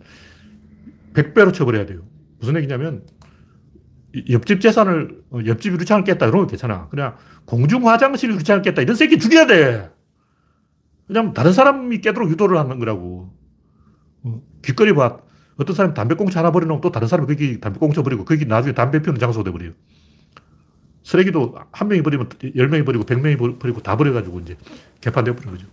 100배로 1.15 1.53
처벌해야 1.53 1.87
돼요. 1.87 2.01
무슨 2.39 2.57
얘기냐면, 2.57 3.05
옆집 4.31 4.61
재산을, 4.61 5.23
어, 5.31 5.41
옆집 5.47 5.73
유리창을 5.75 6.05
깼다, 6.05 6.27
이러면 6.27 6.47
괜찮아. 6.47 6.89
그냥 6.89 7.17
공중 7.45 7.87
화장실 7.87 8.31
유리창을 8.33 8.63
깼다, 8.63 8.83
이런 8.83 8.97
새끼 8.97 9.19
죽여야 9.19 9.47
돼! 9.47 9.91
그냥 11.07 11.35
다른 11.35 11.53
사람이 11.53 12.01
깨도록 12.01 12.31
유도를 12.31 12.59
하는 12.59 12.79
거라고. 12.79 13.33
어, 14.25 14.43
길거리 14.63 14.95
봐. 14.95 15.19
어떤 15.57 15.77
사람이 15.77 15.95
담배꽁초 15.95 16.39
하나 16.39 16.51
버려놓으면 16.51 16.81
또 16.81 16.91
다른 16.91 17.07
사람이 17.07 17.29
거기 17.29 17.61
담배꽁초 17.61 18.03
버리고 18.03 18.25
거기 18.25 18.47
나중에 18.47 18.73
담배 18.73 19.03
피우는 19.03 19.21
장소가 19.21 19.45
돼버려요. 19.45 19.73
쓰레기도 21.05 21.57
한 21.73 21.89
명이 21.89 22.03
버리면 22.03 22.29
열 22.57 22.69
명이 22.69 22.85
버리고 22.85 23.05
백 23.05 23.21
명이 23.21 23.37
버리고 23.37 23.81
다 23.83 23.97
버려가지고 23.97 24.41
이제 24.41 24.57
개판되어 25.01 25.35
버린 25.35 25.51
거죠. 25.53 25.67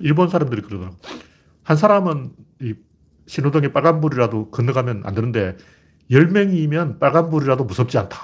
일본 0.00 0.28
사람들이 0.28 0.62
그러더라고. 0.62 0.96
한 1.62 1.76
사람은 1.76 2.32
이 2.62 2.74
신호등에 3.26 3.72
빨간불이라도 3.72 4.50
건너가면 4.50 5.02
안 5.04 5.14
되는데 5.14 5.56
열 6.10 6.28
명이면 6.28 6.98
빨간불이라도 6.98 7.64
무섭지 7.64 7.98
않다. 7.98 8.18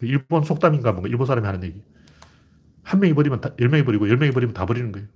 일본 0.00 0.44
속담인가 0.44 0.92
뭔가 0.92 1.08
일본 1.08 1.26
사람이 1.26 1.46
하는 1.46 1.62
얘기. 1.64 1.82
한 2.82 3.00
명이 3.00 3.14
버리면 3.14 3.40
다, 3.40 3.50
열 3.60 3.68
명이 3.68 3.84
버리고 3.84 4.08
열 4.08 4.16
명이 4.16 4.32
버리면 4.32 4.54
다 4.54 4.64
버리는 4.64 4.90
거예요. 4.92 5.08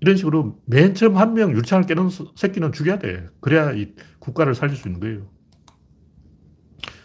이런 0.00 0.16
식으로 0.16 0.60
맨 0.64 0.94
처음 0.94 1.16
한 1.16 1.34
명 1.34 1.52
유리창을 1.52 1.86
깨는 1.86 2.08
새끼는 2.34 2.72
죽여야 2.72 2.98
돼. 2.98 3.28
그래야 3.40 3.72
이 3.72 3.94
국가를 4.18 4.54
살릴 4.54 4.76
수 4.76 4.88
있는 4.88 5.00
거예요. 5.00 5.28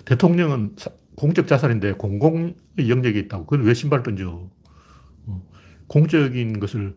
대통령은 0.06 0.76
공적 1.16 1.48
자산인데 1.48 1.94
공공의 1.94 2.56
영역에 2.90 3.20
있다고. 3.20 3.46
그건 3.46 3.66
왜 3.66 3.74
신발 3.74 4.04
던져? 4.04 4.50
어, 5.28 5.44
공적인 5.88 6.60
것을 6.60 6.96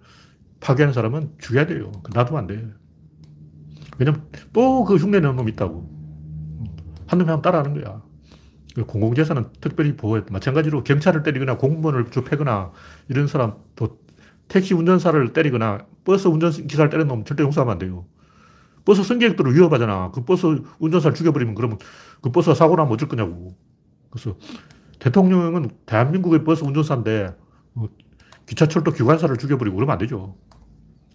파괴하는 0.60 0.92
사람은 0.92 1.34
죽여야 1.38 1.66
돼요. 1.66 1.92
놔두면 2.14 2.40
안 2.40 2.46
돼. 2.46 2.68
왜냐면 3.98 4.26
또 4.52 4.84
그 4.84 4.96
흉내 4.96 5.20
내는 5.20 5.36
놈이 5.36 5.52
있다고. 5.52 5.88
한 7.06 7.18
놈이 7.18 7.28
하면 7.30 7.42
따라하는 7.42 7.74
거야. 7.74 8.02
그 8.74 8.84
공공재산은 8.84 9.46
특별히 9.60 9.96
보호해. 9.96 10.22
마찬가지로 10.30 10.84
경찰을 10.84 11.22
때리거나 11.22 11.58
공무원을 11.58 12.10
주 12.10 12.22
패거나 12.24 12.72
이런 13.08 13.26
사람 13.26 13.54
또 13.76 13.98
택시 14.48 14.74
운전사를 14.74 15.32
때리거나 15.32 15.86
버스 16.04 16.28
운전기사를 16.28 16.90
때리는 16.90 17.08
놈 17.08 17.24
절대 17.24 17.42
용서하면 17.42 17.72
안 17.72 17.78
돼요. 17.78 18.06
버스 18.84 19.02
승객들을 19.02 19.54
위협하잖아. 19.54 20.10
그 20.12 20.24
버스 20.24 20.46
운전사를 20.78 21.14
죽여버리면 21.14 21.54
그러면 21.54 21.78
그 22.22 22.30
버스가 22.30 22.54
사고 22.54 22.76
나면 22.76 22.92
어쩔 22.92 23.08
거냐고. 23.08 23.54
그래서 24.10 24.36
대통령은 24.98 25.70
대한민국의 25.86 26.44
버스 26.44 26.64
운전사인데 26.64 27.36
어, 27.74 27.88
기차철도 28.46 28.92
기관사를 28.92 29.36
죽여버리고 29.36 29.76
그러면 29.76 29.92
안 29.92 29.98
되죠. 29.98 30.36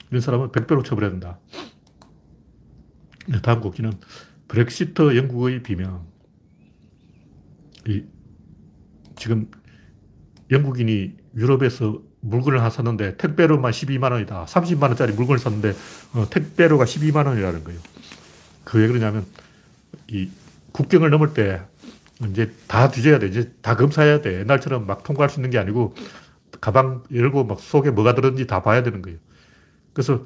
이런 0.10 0.22
사람은 0.22 0.50
100배로 0.50 0.84
처벌해야 0.84 1.12
된다. 1.12 1.40
다음 3.42 3.62
꼭지는 3.62 3.92
브렉시트 4.48 5.18
영국의 5.18 5.64
비명. 5.64 6.06
이, 7.88 8.04
지금 9.16 9.50
영국인이 10.52 11.16
유럽에서 11.36 12.02
물건을 12.22 12.60
하나 12.60 12.70
샀는데 12.70 13.18
택배로만 13.18 13.72
12만 13.72 14.12
원이다. 14.12 14.46
30만 14.46 14.84
원짜리 14.84 15.14
물건을 15.14 15.40
샀는데 15.40 15.74
어, 16.14 16.30
택배로가 16.30 16.86
12만 16.86 17.26
원이라는 17.26 17.64
거예요. 17.64 17.80
그왜 18.64 18.88
그러냐면 18.88 19.26
이 20.08 20.30
국경을 20.72 21.10
넘을 21.10 21.34
때 21.34 21.62
이제 22.30 22.54
다 22.68 22.90
뒤져야 22.90 23.20
돼. 23.20 23.28
이제 23.28 23.54
다 23.62 23.76
검사해야 23.76 24.22
돼. 24.22 24.40
옛날처럼 24.42 24.86
막 24.86 25.04
통과할 25.04 25.30
수 25.30 25.40
있는 25.40 25.50
게 25.50 25.58
아니고 25.58 25.96
가방 26.62 27.04
열고 27.14 27.46
막 27.46 27.60
속에 27.60 27.92
뭐가 27.92 28.16
들었는지 28.16 28.48
다 28.48 28.62
봐야 28.62 28.84
되는 28.84 29.02
거예요. 29.02 29.18
그래서 29.94 30.26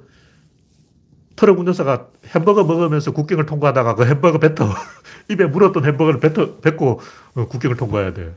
트럭 1.35 1.59
운전사가 1.59 2.09
햄버거 2.27 2.63
먹으면서 2.63 3.11
국경을 3.11 3.45
통과하다가 3.45 3.95
그 3.95 4.05
햄버거 4.05 4.39
뱉어. 4.39 4.69
입에 5.29 5.45
물었던 5.45 5.85
햄버거를 5.85 6.19
뱉어, 6.19 6.57
뱉고 6.57 6.99
어, 7.35 7.47
국경을 7.47 7.77
통과해야 7.77 8.13
돼. 8.13 8.35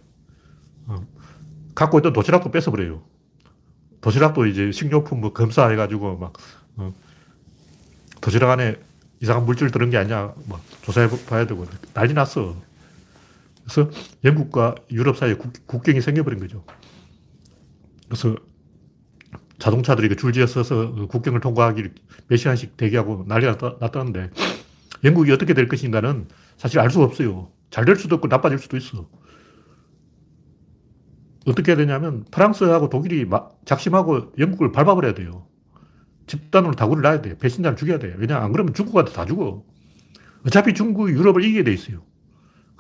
어. 0.87 1.07
갖고 1.75 1.99
있던 1.99 2.13
도시락도 2.13 2.51
뺏어버려요. 2.51 3.03
도시락도 4.01 4.47
이제 4.47 4.71
식료품 4.73 5.21
뭐 5.21 5.33
검사해가지고 5.33 6.19
막, 6.19 6.33
어, 6.77 6.93
도시락 8.21 8.51
안에 8.51 8.77
이상한 9.21 9.45
물질 9.45 9.71
들은 9.71 9.91
게 9.91 9.97
아니냐, 9.97 10.35
뭐 10.47 10.61
조사해 10.83 11.09
봐야 11.27 11.47
되고 11.47 11.67
난리 11.95 12.13
났어. 12.15 12.57
그래서 13.71 13.89
영국과 14.25 14.75
유럽 14.91 15.17
사이에 15.17 15.35
국, 15.35 15.83
경이 15.83 16.01
생겨버린 16.01 16.41
거죠. 16.41 16.65
그래서 18.09 18.35
자동차들이 19.59 20.17
줄지어 20.17 20.47
서서 20.47 20.93
그 20.93 21.07
국경을 21.07 21.41
통과하기 21.41 21.85
몇 22.27 22.37
시간씩 22.37 22.77
대기하고 22.77 23.25
난리가 23.29 23.79
났다는데 23.81 24.31
영국이 25.05 25.31
어떻게 25.31 25.55
될 25.55 25.69
것인가는 25.69 26.27
사실 26.57 26.81
알 26.81 26.91
수가 26.91 27.05
없어요. 27.05 27.53
잘 27.71 27.85
될 27.85 27.95
수도 27.95 28.17
있고 28.17 28.27
나빠질 28.27 28.59
수도 28.59 28.77
있어. 28.77 29.09
어떻게 31.47 31.71
해야 31.71 31.77
되냐면 31.77 32.25
프랑스하고 32.31 32.91
독일이 32.91 33.25
작심하고 33.65 34.33
영국을 34.39 34.73
밟아버려야 34.73 35.15
돼요. 35.15 35.47
집단으로 36.27 36.75
다구를 36.75 37.03
놔야 37.03 37.23
돼요. 37.23 37.37
배신자를 37.39 37.77
죽여야 37.77 37.99
돼요. 37.99 38.15
왜냐, 38.19 38.39
안 38.39 38.53
그러면 38.53 38.75
중국한테 38.75 39.13
다 39.13 39.25
죽어. 39.25 39.65
어차피 40.47 40.75
중국이 40.75 41.13
유럽을 41.13 41.45
이기게 41.45 41.65
돼 41.65 41.73
있어요. 41.73 42.03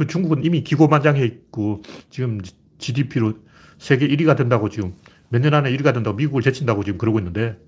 그 0.01 0.07
중국은 0.07 0.43
이미 0.47 0.63
기고만장해 0.65 1.23
있고, 1.27 1.83
지금 2.09 2.39
GDP로 2.79 3.35
세계 3.79 4.09
1위가 4.09 4.35
된다고 4.35 4.71
지금 4.71 4.95
몇 5.29 5.43
년 5.43 5.53
안에 5.53 5.71
1위가 5.77 5.93
된다고 5.93 6.17
미국을 6.17 6.41
제친다고 6.41 6.85
지금 6.85 6.97
그러고 6.99 7.19
있는데, 7.19 7.59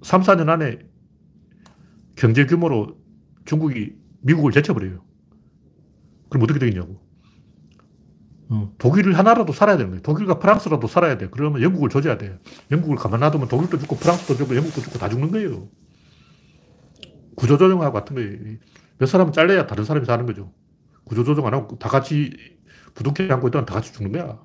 3, 0.00 0.22
4년 0.22 0.48
안에 0.48 0.78
경제 2.16 2.46
규모로 2.46 2.96
중국이 3.44 3.92
미국을 4.22 4.52
제쳐버려요. 4.52 5.04
그럼 6.30 6.44
어떻게 6.44 6.58
되겠냐고. 6.58 6.98
어, 8.48 8.72
독일 8.78 9.12
하나라도 9.12 9.52
살아야 9.52 9.76
되는 9.76 9.90
거예요. 9.90 10.02
독일과 10.02 10.38
프랑스라도 10.38 10.86
살아야 10.86 11.18
돼. 11.18 11.28
그러면 11.30 11.60
영국을 11.60 11.90
조져야 11.90 12.16
돼. 12.16 12.38
영국을 12.70 12.96
가만 12.96 13.20
놔두면 13.20 13.48
독일도 13.48 13.78
죽고 13.80 13.96
프랑스도 13.96 14.34
죽고 14.34 14.56
영국도 14.56 14.80
죽고 14.80 14.98
다 14.98 15.10
죽는 15.10 15.30
거예요. 15.30 15.68
구조조정하고 17.36 17.92
같은 17.92 18.16
거예요. 18.16 18.56
몇 18.96 19.06
사람은 19.06 19.34
잘려야 19.34 19.66
다른 19.66 19.84
사람이 19.84 20.06
사는 20.06 20.24
거죠. 20.24 20.52
구조조정 21.04 21.46
안 21.46 21.54
하고 21.54 21.78
다 21.78 21.88
같이 21.88 22.32
부둥켜 22.94 23.24
안고 23.32 23.48
있다가 23.48 23.66
다 23.66 23.74
같이 23.74 23.92
죽는 23.92 24.12
거야. 24.12 24.38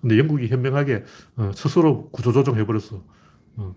근데 0.00 0.18
영국이 0.18 0.48
현명하게 0.48 1.04
어, 1.36 1.52
스스로 1.54 2.10
구조조정 2.10 2.56
해버렸어. 2.56 3.02
어, 3.56 3.74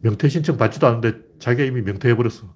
명퇴 0.00 0.28
신청 0.28 0.56
받지도 0.56 0.86
않는데 0.86 1.18
자기가 1.38 1.64
이미 1.64 1.82
명퇴해버렸어. 1.82 2.54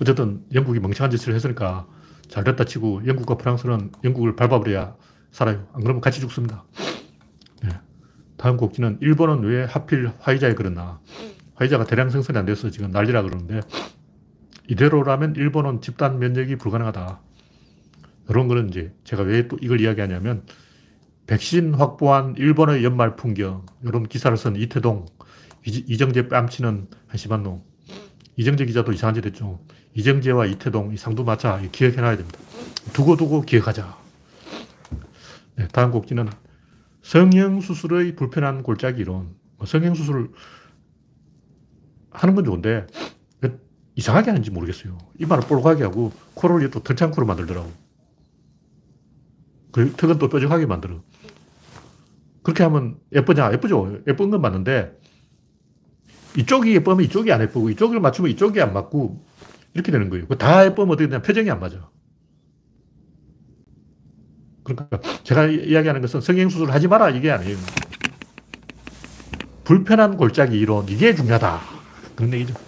어쨌든 0.00 0.44
영국이 0.52 0.78
멍청한 0.80 1.10
짓을 1.10 1.34
했으니까 1.34 1.86
잘 2.28 2.44
됐다 2.44 2.64
치고 2.64 3.06
영국과 3.06 3.36
프랑스는 3.36 3.92
영국을 4.04 4.36
밟아버려야 4.36 4.96
살아요. 5.30 5.66
안 5.72 5.82
그러면 5.82 6.00
같이 6.00 6.20
죽습니다. 6.20 6.64
네. 7.62 7.70
다음 8.36 8.56
곡지는 8.56 8.98
일본은 9.00 9.42
왜 9.44 9.64
하필 9.64 10.12
화이자에 10.18 10.54
그랬나. 10.54 11.00
화이자가 11.54 11.84
대량 11.84 12.10
생산이 12.10 12.38
안 12.38 12.44
돼서 12.44 12.70
지금 12.70 12.90
난리라 12.90 13.22
그러는데 13.22 13.60
이대로라면 14.68 15.34
일본은 15.36 15.80
집단 15.80 16.18
면역이 16.18 16.56
불가능하다. 16.56 17.20
이런 18.28 18.48
거는 18.48 18.68
이제 18.70 18.92
제가 19.04 19.22
왜 19.22 19.46
또 19.48 19.56
이걸 19.60 19.80
이야기하냐면 19.80 20.44
백신 21.26 21.74
확보한 21.74 22.34
일본의 22.36 22.84
연말 22.84 23.16
풍경 23.16 23.66
이런 23.82 24.04
기사를 24.08 24.36
쓴 24.36 24.56
이태동 24.56 25.06
이정재 25.64 26.28
뺨치는 26.28 26.88
한심한 27.08 27.42
놈 27.42 27.62
이정재 28.36 28.66
기자도 28.66 28.92
이상한 28.92 29.14
짓 29.14 29.24
했죠. 29.24 29.60
이정재와 29.94 30.46
이태동 30.46 30.92
이 30.92 30.96
상두마차 30.96 31.60
기억해놔야 31.72 32.16
됩니다. 32.16 32.38
두고두고 32.92 33.42
기억하자. 33.42 33.96
네, 35.56 35.68
다음 35.68 35.90
곡지는 35.90 36.28
성형수술의 37.02 38.14
불편한 38.16 38.62
골짜기 38.62 39.00
이론. 39.00 39.34
뭐 39.56 39.66
성형수술 39.66 40.32
하는 42.10 42.34
건 42.34 42.44
좋은데 42.44 42.68
왜 42.68 42.86
이상하게 43.96 44.30
하는지 44.30 44.50
모르겠어요. 44.50 44.96
이마를 45.18 45.44
볼록하게 45.48 45.82
하고 45.82 46.12
코를 46.34 46.70
또 46.70 46.80
털창코로 46.80 47.26
만들더라고. 47.26 47.72
그 49.72 49.92
턱은 49.96 50.18
또 50.18 50.28
뾰족하게 50.28 50.66
만들어. 50.66 51.02
그렇게 52.42 52.62
하면 52.62 52.98
예쁘냐? 53.12 53.52
예쁘죠. 53.52 53.98
예쁜 54.06 54.30
건 54.30 54.40
맞는데 54.40 54.98
이쪽이 56.36 56.74
예쁘면 56.74 57.00
이쪽이 57.04 57.32
안 57.32 57.40
예쁘고 57.42 57.70
이쪽을 57.70 57.98
맞추면 58.00 58.30
이쪽이 58.30 58.60
안 58.60 58.72
맞고 58.74 59.24
이렇게 59.74 59.90
되는 59.90 60.10
거예요. 60.10 60.26
다 60.28 60.64
예쁘면 60.66 60.90
어떻게 60.90 61.08
되냐? 61.08 61.22
표정이 61.22 61.50
안 61.50 61.58
맞아. 61.58 61.90
그러니까 64.62 65.00
제가 65.22 65.46
이야기하는 65.46 66.02
것은 66.02 66.20
성형수술 66.20 66.70
하지 66.70 66.86
마라 66.86 67.10
이게 67.10 67.30
아니에요. 67.30 67.56
불편한 69.64 70.16
골짜기 70.16 70.58
이론 70.58 70.86
이게 70.88 71.14
중요하다. 71.14 71.60
그런 72.14 72.32
얘기죠. 72.34 72.65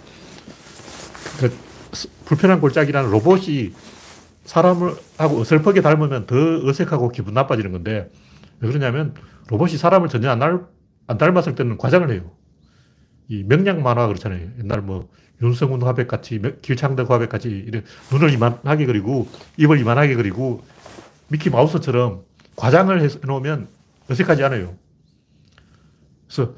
그 1.91 2.07
불편한 2.25 2.61
골짜기라는 2.61 3.11
로봇이 3.11 3.73
사람을 4.45 4.95
하고 5.17 5.39
어설프게 5.39 5.81
닮으면 5.81 6.25
더 6.25 6.35
어색하고 6.67 7.09
기분 7.09 7.33
나빠지는 7.33 7.71
건데 7.71 8.09
왜 8.59 8.67
그러냐면 8.67 9.13
로봇이 9.47 9.77
사람을 9.77 10.09
전혀 10.09 10.29
안, 10.29 10.39
닮, 10.39 10.67
안 11.07 11.17
닮았을 11.17 11.55
때는 11.55 11.77
과장을 11.77 12.11
해요. 12.11 12.31
이 13.27 13.43
명량 13.43 13.83
만화 13.83 14.07
그렇잖아요. 14.07 14.49
옛날 14.59 14.81
뭐 14.81 15.09
윤성훈 15.41 15.81
화백 15.83 16.07
같이, 16.07 16.41
길창덕 16.61 17.09
화백 17.09 17.29
같이 17.29 17.49
이런 17.49 17.83
눈을 18.11 18.33
이만하게 18.33 18.85
그리고 18.85 19.27
입을 19.57 19.79
이만하게 19.79 20.15
그리고 20.15 20.63
미키 21.29 21.49
마우스처럼 21.49 22.23
과장을 22.55 23.01
해 23.01 23.07
놓으면 23.23 23.67
어색하지 24.09 24.43
않아요. 24.43 24.75
그래서 26.27 26.55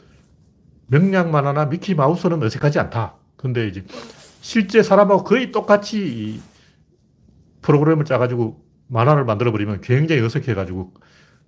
명량 0.88 1.32
만화나 1.32 1.66
미키 1.66 1.96
마우스는 1.96 2.42
어색하지 2.42 2.80
않다. 2.80 3.16
근데 3.38 3.68
이제 3.68 3.84
실제 4.42 4.82
사람하고 4.84 5.24
거의 5.24 5.52
똑같이 5.52 6.42
프로그램을 7.62 8.06
짜가지고 8.06 8.66
만화를 8.88 9.24
만들어버리면 9.24 9.82
굉장히 9.82 10.22
어색해가지고 10.22 10.94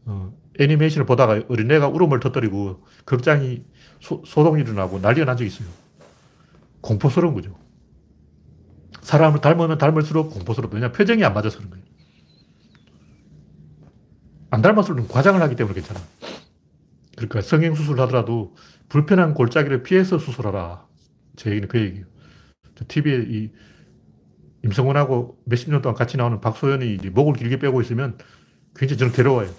어, 0.06 0.34
애니메이션을 0.60 1.06
보다가 1.06 1.42
어린애가 1.50 1.88
울음을 1.88 2.20
터뜨리고 2.20 2.86
극장이 3.06 3.64
소, 4.00 4.22
동이 4.24 4.62
일어나고 4.62 5.00
난리가 5.00 5.26
난 5.26 5.36
적이 5.36 5.48
있어요. 5.48 5.68
공포스러운 6.82 7.34
거죠. 7.34 7.58
사람을 9.02 9.42
닮으면 9.42 9.78
닮을수록 9.78 10.32
공포스럽다. 10.32 10.76
왜냐 10.76 10.92
표정이 10.92 11.24
안 11.26 11.34
맞아서 11.34 11.58
그런 11.58 11.72
거예요. 11.72 11.86
안 14.52 14.62
닮았을 14.62 15.08
과장을 15.08 15.42
하기 15.42 15.56
때문에 15.56 15.74
괜찮아. 15.74 16.00
그러니까 17.16 17.42
성형수술 17.42 18.00
하더라도 18.02 18.56
불편한 18.88 19.34
골짜기를 19.34 19.82
피해서 19.82 20.20
수술하라. 20.20 20.86
제 21.36 21.50
얘기는 21.50 21.68
그 21.68 21.80
얘기예요. 21.80 22.13
TV에 22.88 23.26
이 23.30 23.52
임성훈하고 24.64 25.42
몇십 25.46 25.70
년 25.70 25.82
동안 25.82 25.96
같이 25.96 26.18
나오는 26.18 26.40
박소연이 26.40 26.98
목을 27.12 27.34
길게 27.34 27.60
빼고 27.60 27.82
있으면 27.82 28.18
굉장히 28.76 28.98
저는 28.98 29.14
괴로워요. 29.14 29.50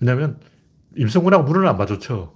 왜냐면 0.00 0.40
임성군하고 0.96 1.44
눈을 1.44 1.66
안 1.66 1.76
마주쳐. 1.76 2.34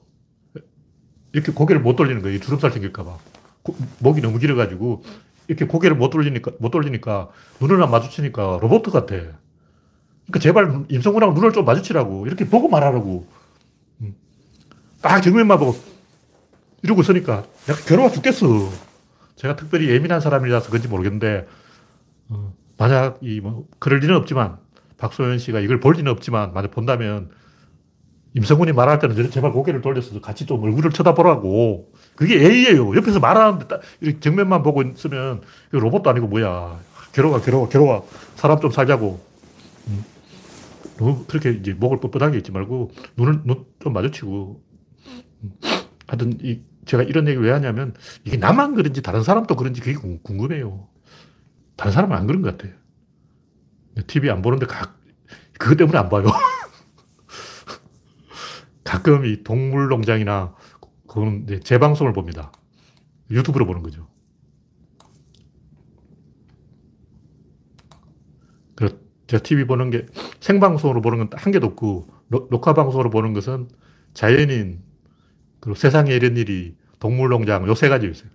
이렇게 1.33 1.51
고개를 1.53 1.83
못 1.83 1.97
돌리는 1.97 2.23
거예요. 2.23 2.39
주름살 2.39 2.71
생길까봐. 2.71 3.19
목이 4.01 4.21
너무 4.21 4.39
길어가지고 4.39 5.03
이렇게 5.49 5.67
고개를 5.67 5.97
못 5.97 6.11
돌리니까, 6.11 6.53
못 6.61 6.71
돌리니까 6.71 7.31
눈을 7.61 7.83
안 7.83 7.91
마주치니까 7.91 8.59
로봇 8.61 8.83
같아. 8.85 9.17
그러니까 9.17 10.39
제발 10.41 10.85
임성군하고 10.89 11.33
눈을 11.33 11.53
좀 11.53 11.65
마주치라고. 11.65 12.27
이렇게 12.27 12.47
보고 12.47 12.69
말하라고. 12.69 13.27
음. 14.03 14.15
딱 15.01 15.21
정면만 15.21 15.59
보고 15.59 15.77
이러고 16.85 17.01
있으니까 17.01 17.45
내가 17.67 17.79
괴로워 17.81 18.11
죽겠어. 18.11 18.47
제가 19.37 19.57
특별히 19.57 19.89
예민한 19.89 20.21
사람이라서 20.21 20.69
그런지 20.69 20.87
모르겠는데, 20.87 21.47
어, 22.29 22.53
만약 22.77 23.19
이 23.23 23.41
뭐, 23.41 23.67
그럴 23.79 23.99
리는 24.01 24.15
없지만, 24.15 24.59
박소연 24.99 25.39
씨가 25.39 25.61
이걸 25.61 25.81
볼 25.81 25.95
리는 25.95 26.11
없지만, 26.13 26.53
만약 26.53 26.71
본다면 26.71 27.31
임성훈이 28.35 28.73
말할 28.73 28.99
때는 28.99 29.31
제발 29.31 29.53
고개를 29.53 29.81
돌려서 29.81 30.21
같이 30.21 30.45
좀 30.45 30.63
얼굴을 30.63 30.91
쳐다보라고. 30.91 31.91
그게 32.17 32.43
예의예요. 32.43 32.95
옆에서 32.97 33.19
말하는데 33.19 33.67
딱 33.67 33.81
정면만 34.21 34.63
보고 34.63 34.83
있으면 34.83 35.41
로봇도 35.71 36.11
아니고 36.11 36.27
뭐야. 36.29 36.79
괴로워, 37.13 37.41
괴로워, 37.41 37.69
괴로워. 37.69 38.09
사람 38.35 38.61
좀 38.61 38.71
살자고. 38.71 39.21
음. 39.89 40.05
너무 40.99 41.25
그렇게 41.27 41.51
이제 41.51 41.73
목을 41.75 41.99
뻣뻣하게 41.99 42.37
있지 42.39 42.53
말고 42.53 42.91
눈을 43.17 43.41
눈 43.45 43.65
좀 43.81 43.93
마주치고. 43.93 44.61
음. 45.45 45.53
하여튼 46.09 46.39
이 46.43 46.61
제가 46.87 47.03
이런 47.03 47.29
얘기 47.29 47.39
왜 47.39 47.51
하냐면 47.53 47.95
이게 48.25 48.37
나만 48.37 48.75
그런지 48.75 49.03
다른 49.03 49.23
사람도 49.23 49.57
그런지 49.57 49.81
그게 49.81 49.95
궁금해요. 49.95 50.89
다른 51.77 51.93
사람은 51.93 52.17
안 52.17 52.27
그런 52.27 52.43
것 52.43 52.57
같아요. 52.57 52.75
TV 54.07 54.31
안 54.31 54.43
보는데 54.43 54.67
각, 54.67 55.01
그것 55.59 55.77
때문에 55.77 55.99
안 55.99 56.09
봐요. 56.09 56.27
가끔 58.85 59.25
이 59.25 59.43
동물농장이나 59.43 60.55
그건 61.07 61.47
재방송을 61.63 62.13
봅니다. 62.13 62.53
유튜브로 63.31 63.67
보는 63.67 63.83
거죠. 63.83 64.09
제가 69.27 69.43
TV 69.43 69.65
보는 69.67 69.91
게 69.91 70.07
생방송으로 70.41 71.01
보는 71.01 71.19
건 71.19 71.29
한 71.39 71.53
개도 71.53 71.67
없고 71.69 72.09
녹화 72.29 72.75
방송으로 72.75 73.11
보는 73.11 73.33
것은 73.33 73.69
자연인 74.13 74.83
그리고 75.65 75.75
세상에 75.77 76.13
이런 76.15 76.37
일이 76.37 76.77
동물농장 77.01 77.67
요 77.69 77.75
세 77.75 77.89
가지 77.89 78.07
있어요. 78.09 78.31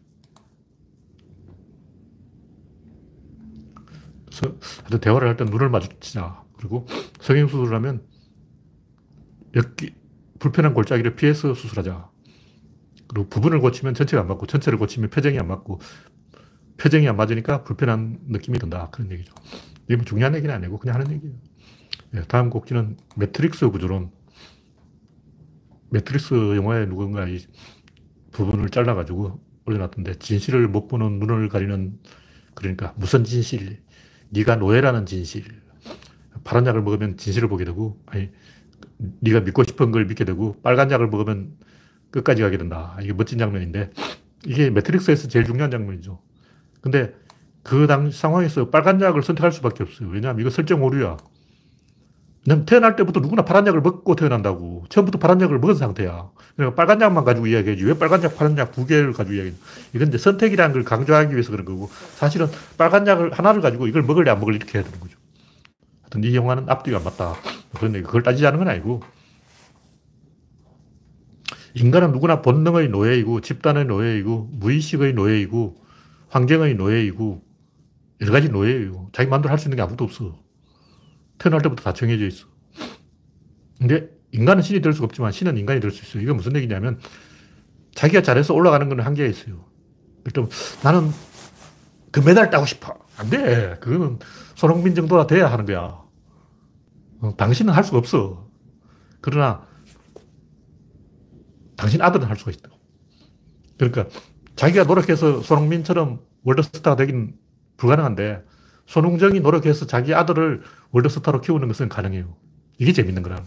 하여튼 4.79 4.99
대화를 5.01 5.27
할 5.27 5.37
때 5.37 5.43
눈을 5.45 5.69
마주치자. 5.69 6.43
그리고 6.57 6.87
성형수술을 7.21 7.73
하면 7.75 8.05
엮기, 9.55 9.93
불편한 10.39 10.73
골짜기를 10.73 11.15
피해서 11.15 11.53
수술하자. 11.53 12.09
그리고 13.07 13.29
부분을 13.29 13.59
고치면 13.59 13.95
전체가 13.95 14.21
안 14.21 14.27
맞고, 14.27 14.45
전체를 14.47 14.77
고치면 14.79 15.09
표정이 15.09 15.39
안 15.39 15.47
맞고, 15.47 15.79
표정이 16.77 17.07
안 17.07 17.17
맞으니까 17.17 17.63
불편한 17.63 18.19
느낌이 18.27 18.59
든다. 18.59 18.89
그런 18.91 19.11
얘기죠. 19.11 19.33
이게 19.85 19.95
뭐 19.95 20.05
중요한 20.05 20.35
얘기는 20.35 20.53
아니고 20.53 20.77
그냥 20.79 20.95
하는 20.95 21.11
얘기예요. 21.13 21.35
네, 22.11 22.21
다음 22.27 22.49
꼭지는 22.49 22.97
매트릭스 23.15 23.69
구조론. 23.69 24.11
매트릭스 25.91 26.34
영화에 26.56 26.86
누군가 26.88 27.28
이 27.28 27.39
부분을 28.32 28.69
잘라가지고 28.69 29.39
올려놨던데, 29.65 30.15
진실을 30.19 30.67
못 30.67 30.88
보는 30.88 31.19
눈을 31.19 31.49
가리는, 31.49 31.99
그러니까 32.56 32.93
무슨 32.97 33.23
진실? 33.23 33.82
네가 34.30 34.58
노예라는 34.58 35.06
진실. 35.06 35.45
파란 36.43 36.65
약을 36.67 36.82
먹으면 36.84 37.17
진실을 37.17 37.49
보게 37.49 37.65
되고, 37.65 38.02
아니, 38.08 38.30
네가 39.21 39.41
믿고 39.41 39.63
싶은 39.63 39.91
걸 39.91 40.06
믿게 40.06 40.25
되고 40.25 40.60
빨간 40.62 40.91
약을 40.91 41.08
먹으면 41.10 41.58
끝까지 42.12 42.41
가게 42.41 42.58
된다. 42.58 42.97
이게 43.02 43.13
멋진 43.13 43.38
장면인데 43.39 43.91
이게 44.45 44.69
매트릭스에서 44.69 45.28
제일 45.30 45.45
중요한 45.45 45.71
장면이죠. 45.71 46.21
근데 46.82 47.13
그 47.63 47.88
당 47.88 48.12
상황에서 48.12 48.69
빨간 48.69 49.02
약을 49.02 49.23
선택할 49.23 49.52
수밖에 49.52 49.84
없어요. 49.84 50.10
왜냐하면 50.10 50.41
이거 50.41 50.49
설정 50.49 50.84
오류야. 50.84 51.17
왜냐면 52.49 52.65
태어날 52.65 52.95
때부터 52.95 53.19
누구나 53.19 53.45
파란 53.45 53.67
약을 53.67 53.81
먹고 53.81 54.15
태어난다고. 54.15 54.85
처음부터 54.89 55.19
파란 55.19 55.39
약을 55.39 55.59
먹은 55.59 55.75
상태야. 55.75 56.31
그러니까 56.55 56.75
빨간 56.75 56.99
약만 56.99 57.23
가지고 57.23 57.45
이야기하지. 57.45 57.85
왜 57.85 57.93
빨간 57.99 58.23
약, 58.23 58.35
파란 58.35 58.57
약 58.57 58.71
두 58.71 58.88
개를 58.88 59.13
가지고 59.13 59.35
이야기해. 59.35 59.55
이건 59.93 60.07
이제 60.07 60.17
선택이라는 60.17 60.73
걸 60.73 60.83
강조하기 60.83 61.31
위해서 61.33 61.51
그런 61.51 61.63
거고, 61.65 61.91
사실은 62.15 62.47
빨간 62.75 63.05
약을 63.05 63.33
하나를 63.33 63.62
가지고 63.62 63.88
이걸 63.88 64.01
먹을래 64.01 64.31
안 64.31 64.39
먹을래 64.39 64.55
이렇게 64.55 64.79
해야 64.79 64.83
되는 64.83 64.99
거죠. 64.99 65.15
하여튼 66.01 66.23
이 66.23 66.35
영화는 66.35 66.67
앞뒤가 66.69 66.97
안 66.97 67.03
맞다. 67.03 67.35
그런데 67.75 68.01
그걸 68.01 68.23
따지자는 68.23 68.57
건 68.57 68.67
아니고, 68.67 69.03
인간은 71.75 72.12
누구나 72.12 72.41
본능의 72.41 72.89
노예이고, 72.89 73.41
집단의 73.41 73.85
노예이고, 73.85 74.49
무의식의 74.53 75.13
노예이고, 75.13 75.75
환경의 76.29 76.75
노예이고, 76.75 77.43
여러 78.21 78.31
가지 78.31 78.49
노예예요. 78.49 79.09
자기 79.13 79.29
마음대로 79.29 79.51
할 79.51 79.59
수 79.59 79.67
있는 79.67 79.75
게 79.75 79.83
아무것도 79.83 80.03
없어. 80.03 80.48
태어날 81.39 81.62
때부터 81.62 81.84
다 81.84 81.93
정해져 81.93 82.25
있어. 82.28 82.45
근데 83.80 84.10
인간은 84.32 84.62
신이 84.62 84.82
될 84.82 84.93
수가 84.93 85.06
없지만 85.06 85.32
신은 85.32 85.58
인간이 85.58 85.80
될 85.80 85.89
수 85.91 86.04
있어요. 86.06 86.21
이건 86.23 86.36
무슨 86.38 86.56
얘기냐면 86.56 86.99
자기가 87.95 88.21
잘해서 88.21 88.54
올라가는 88.54 88.88
건 88.88 88.99
한계가 88.99 89.28
있어요. 89.30 89.65
일단 90.25 90.47
나는 90.84 91.10
그 92.12 92.19
메달 92.19 92.49
따고 92.49 92.65
싶어. 92.65 92.93
안 93.17 93.30
돼. 93.30 93.78
그거는 93.80 94.19
손흥민 94.56 94.93
정도가 94.95 95.28
돼야 95.28 95.52
하는 95.52 95.65
거야. 95.65 96.02
어, 97.21 97.36
당신은 97.38 97.73
할 97.73 97.84
수가 97.84 97.97
없어. 97.97 98.47
그러나 99.21 99.65
당신 101.75 102.02
아들은 102.02 102.28
할 102.28 102.36
수가 102.38 102.52
있다. 102.52 102.69
그러니까 103.78 104.08
자기가 104.56 104.84
노력해서 104.84 105.41
손흥민처럼 105.41 106.19
월드스타가 106.43 106.95
되긴 106.97 107.36
불가능한데 107.78 108.43
손흥정이 108.89 109.39
노력해서 109.41 109.86
자기 109.86 110.15
아들을 110.15 110.63
월드스타로 110.91 111.41
키우는 111.41 111.67
것은 111.67 111.89
가능해요. 111.89 112.36
이게 112.80 112.91
재밌는 112.91 113.21
거라. 113.21 113.43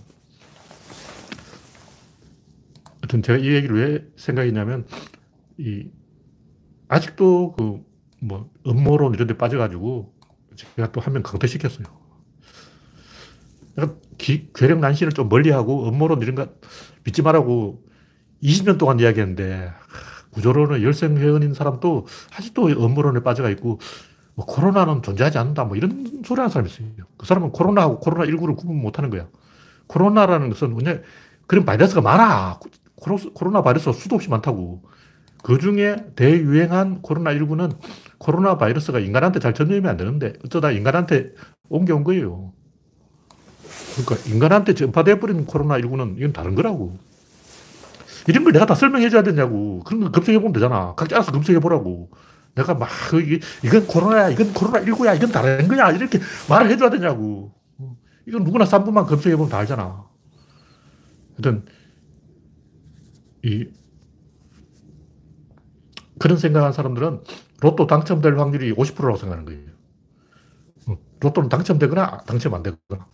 하여튼 3.00 3.22
제가 3.22 3.38
이 3.40 3.52
얘기를 3.52 3.76
왜 3.76 4.06
생각했냐면, 4.16 4.86
이, 5.58 5.90
아직도 6.86 7.54
그, 7.58 7.82
뭐, 8.20 8.50
음모론 8.68 9.14
이런 9.14 9.26
데 9.26 9.36
빠져가지고, 9.36 10.14
제가 10.54 10.92
또 10.92 11.00
한 11.00 11.12
명 11.14 11.24
강퇴시켰어요. 11.24 11.86
그러니까 13.74 13.98
기, 14.18 14.48
괴력 14.54 14.78
난신을 14.78 15.12
좀 15.12 15.28
멀리하고, 15.28 15.88
음모론 15.88 16.22
이런 16.22 16.36
거 16.36 16.52
믿지 17.02 17.20
말라고 17.20 17.82
20년 18.44 18.78
동안 18.78 19.00
이야기했는데, 19.00 19.72
구조론의 20.30 20.84
열성회원인 20.84 21.52
사람도 21.52 22.06
아직도 22.36 22.68
음모론에 22.68 23.24
빠져가 23.24 23.50
있고, 23.50 23.80
뭐 24.34 24.46
코로나는 24.46 25.02
존재하지 25.02 25.38
않는다. 25.38 25.64
뭐 25.64 25.76
이런 25.76 26.22
소리 26.24 26.38
하는 26.38 26.50
사람이 26.50 26.70
있어요. 26.70 26.86
그 27.16 27.26
사람은 27.26 27.52
코로나하고 27.52 28.00
코로나19를 28.00 28.56
구분 28.56 28.80
못 28.80 28.98
하는 28.98 29.10
거야. 29.10 29.26
코로나라는 29.86 30.48
것은 30.48 30.74
그냥 30.74 31.02
그런 31.46 31.64
바이러스가 31.64 32.00
많아. 32.00 32.58
코로나 33.34 33.62
바이러스가 33.62 33.92
수도 33.92 34.16
없이 34.16 34.30
많다고. 34.30 34.82
그 35.42 35.58
중에 35.58 35.96
대유행한 36.14 37.02
코로나19는 37.02 37.76
코로나 38.18 38.56
바이러스가 38.56 39.00
인간한테 39.00 39.40
잘 39.40 39.52
전염이 39.52 39.88
안 39.88 39.96
되는데 39.96 40.34
어쩌다 40.44 40.70
인간한테 40.70 41.32
옮겨온 41.68 42.04
거예요. 42.04 42.52
그러니까 43.96 44.30
인간한테 44.30 44.74
전파돼 44.74 45.18
버린 45.18 45.46
코로나19는 45.46 46.16
이건 46.18 46.32
다른 46.32 46.54
거라고. 46.54 46.96
이런 48.28 48.44
걸 48.44 48.52
내가 48.52 48.66
다 48.66 48.74
설명해 48.74 49.10
줘야 49.10 49.22
되냐고. 49.22 49.80
그런 49.80 50.00
거 50.04 50.10
검색해 50.12 50.38
보면 50.38 50.52
되잖아. 50.52 50.94
각자 50.94 51.16
알아서 51.16 51.32
검색해 51.32 51.58
보라고. 51.58 52.08
내가 52.54 52.74
막, 52.74 52.88
이건 53.64 53.86
코로나야, 53.86 54.28
이건 54.30 54.52
코로나19야, 54.52 55.16
이건 55.16 55.32
다른 55.32 55.68
거야. 55.68 55.90
이렇게 55.90 56.18
말을 56.48 56.70
해줘야 56.70 56.90
되냐고. 56.90 57.52
이건 58.26 58.44
누구나 58.44 58.64
3분만 58.64 59.06
검색해보면 59.06 59.50
다 59.50 59.58
알잖아. 59.58 60.04
하여튼, 61.34 61.64
이, 63.42 63.66
그런 66.18 66.38
생각한 66.38 66.72
사람들은 66.72 67.24
로또 67.60 67.86
당첨될 67.86 68.38
확률이 68.38 68.72
50%라고 68.72 69.16
생각하는 69.16 69.44
거예요. 69.44 69.72
로또는 71.20 71.48
당첨되거나 71.48 72.18
당첨 72.26 72.54
안 72.54 72.62
되거나. 72.62 73.06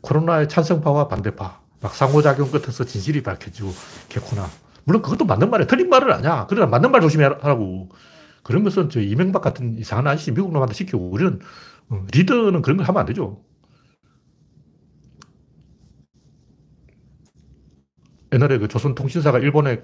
코로나의 0.00 0.48
찬성파와 0.48 1.08
반대파. 1.08 1.60
막 1.80 1.94
상호작용 1.94 2.50
끝에서 2.50 2.84
진실이 2.84 3.22
밝혀지고, 3.22 3.70
개코나. 4.08 4.48
물론 4.84 5.02
그것도 5.02 5.24
맞는 5.24 5.50
말이야. 5.50 5.66
틀린 5.66 5.88
말은 5.88 6.12
아니야. 6.12 6.46
그러나 6.48 6.66
맞는 6.66 6.90
말 6.90 7.00
조심하라고. 7.00 7.88
그런 8.44 8.62
것은 8.62 8.90
저 8.90 9.00
이명박 9.00 9.40
같은 9.42 9.76
이상한 9.78 10.06
아저씨 10.06 10.30
미국 10.30 10.52
놈한테 10.52 10.74
시키고 10.74 11.10
우리는 11.10 11.40
어, 11.88 12.06
리더는 12.12 12.62
그런 12.62 12.76
걸 12.76 12.86
하면 12.86 13.00
안 13.00 13.06
되죠. 13.06 13.42
옛날에 18.32 18.58
그 18.58 18.68
조선통신사가 18.68 19.38
일본에 19.38 19.82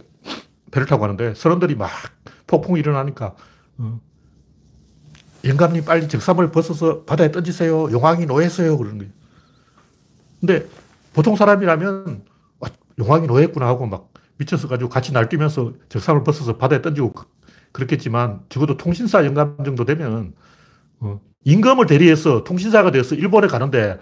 배를 0.70 0.86
타고 0.86 1.00
가는데 1.00 1.34
선원들이 1.34 1.74
막 1.74 1.90
폭풍이 2.46 2.78
일어나니까 2.78 3.34
어, 3.78 4.00
영감님 5.44 5.84
빨리 5.86 6.06
적삼을 6.06 6.50
벗어서 6.50 7.04
바다에 7.04 7.32
던지세요. 7.32 7.90
용왕이 7.90 8.26
노했어요. 8.26 8.76
그러는 8.76 8.98
거예요. 8.98 9.12
근데 10.38 10.66
보통 11.14 11.34
사람이라면 11.34 12.24
아, 12.60 12.66
용왕이 12.98 13.26
노했구나 13.26 13.66
하고 13.66 13.86
막 13.86 14.12
미쳐서 14.36 14.68
가지고 14.68 14.90
같이 14.90 15.12
날뛰면서 15.12 15.72
적삼을 15.88 16.24
벗어서 16.24 16.58
바다에 16.58 16.82
던지고 16.82 17.14
그렇겠지만 17.72 18.40
적어도 18.48 18.76
통신사 18.76 19.24
영감 19.24 19.56
정도 19.64 19.84
되면 19.84 20.34
어, 21.00 21.20
임금을 21.44 21.86
대리해서 21.86 22.44
통신사가 22.44 22.90
되어서 22.90 23.14
일본에 23.14 23.46
가는데 23.46 23.98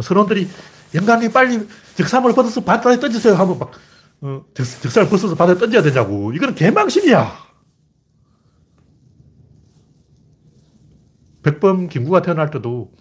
선원들이 0.00 0.48
영감님 0.94 1.32
빨리 1.32 1.66
적삼을 1.96 2.34
벗어서 2.34 2.62
바다에 2.62 2.98
던지세요 2.98 3.34
하면 3.34 3.58
막 3.58 3.72
어, 4.22 4.44
적, 4.54 4.64
적삼을 4.64 5.08
벗어서 5.08 5.34
바다에 5.34 5.56
던져야 5.56 5.82
되냐고. 5.82 6.32
이거는 6.32 6.54
개망신이야. 6.54 7.50
백범 11.42 11.88
김구가 11.88 12.20
태어날 12.22 12.50
때도 12.50 12.92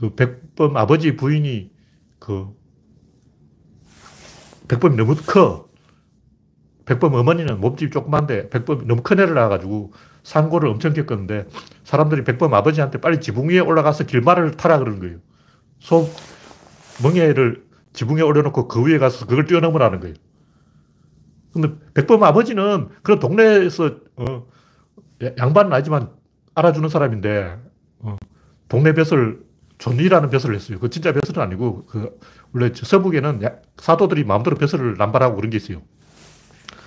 그 0.00 0.14
백범 0.14 0.76
아버지 0.76 1.16
부인이 1.16 1.70
그 2.18 2.54
백범이 4.68 4.96
너무 4.96 5.16
커. 5.16 5.65
백범 6.86 7.14
어머니는 7.14 7.60
몸집이 7.60 7.90
조그만데 7.90 8.48
백범이 8.48 8.86
너무 8.86 9.02
큰 9.02 9.20
애를 9.20 9.34
낳아가지고 9.34 9.92
상고를 10.22 10.68
엄청 10.68 10.92
겪었는데 10.94 11.46
사람들이 11.84 12.24
백범 12.24 12.54
아버지한테 12.54 13.00
빨리 13.00 13.20
지붕 13.20 13.48
위에 13.50 13.58
올라가서 13.58 14.04
길말을 14.04 14.52
타라 14.52 14.78
그러는 14.78 15.00
거예요. 15.00 15.18
소 15.78 16.08
멍에를 17.02 17.64
지붕에 17.92 18.22
올려놓고 18.22 18.68
그 18.68 18.82
위에 18.82 18.98
가서 18.98 19.26
그걸 19.26 19.46
뛰어넘으라는 19.46 20.00
거예요. 20.00 20.14
근데 21.52 21.74
백범 21.94 22.22
아버지는 22.22 22.88
그런 23.02 23.18
동네에서 23.18 23.96
어, 24.16 24.46
양반은 25.38 25.72
아니지만 25.72 26.10
알아주는 26.54 26.88
사람인데 26.88 27.58
어, 28.00 28.16
동네 28.68 28.92
벼슬 28.92 29.40
존이라는 29.78 30.30
벼슬을 30.30 30.54
했어요. 30.54 30.78
그 30.78 30.88
진짜 30.88 31.12
벼슬은 31.12 31.42
아니고 31.42 31.86
그 31.86 32.18
원래 32.52 32.70
서북에는 32.74 33.40
사또들이 33.78 34.24
마음대로 34.24 34.56
벼슬을 34.56 34.96
남발하고 34.96 35.36
그런 35.36 35.50
게 35.50 35.56
있어요. 35.56 35.82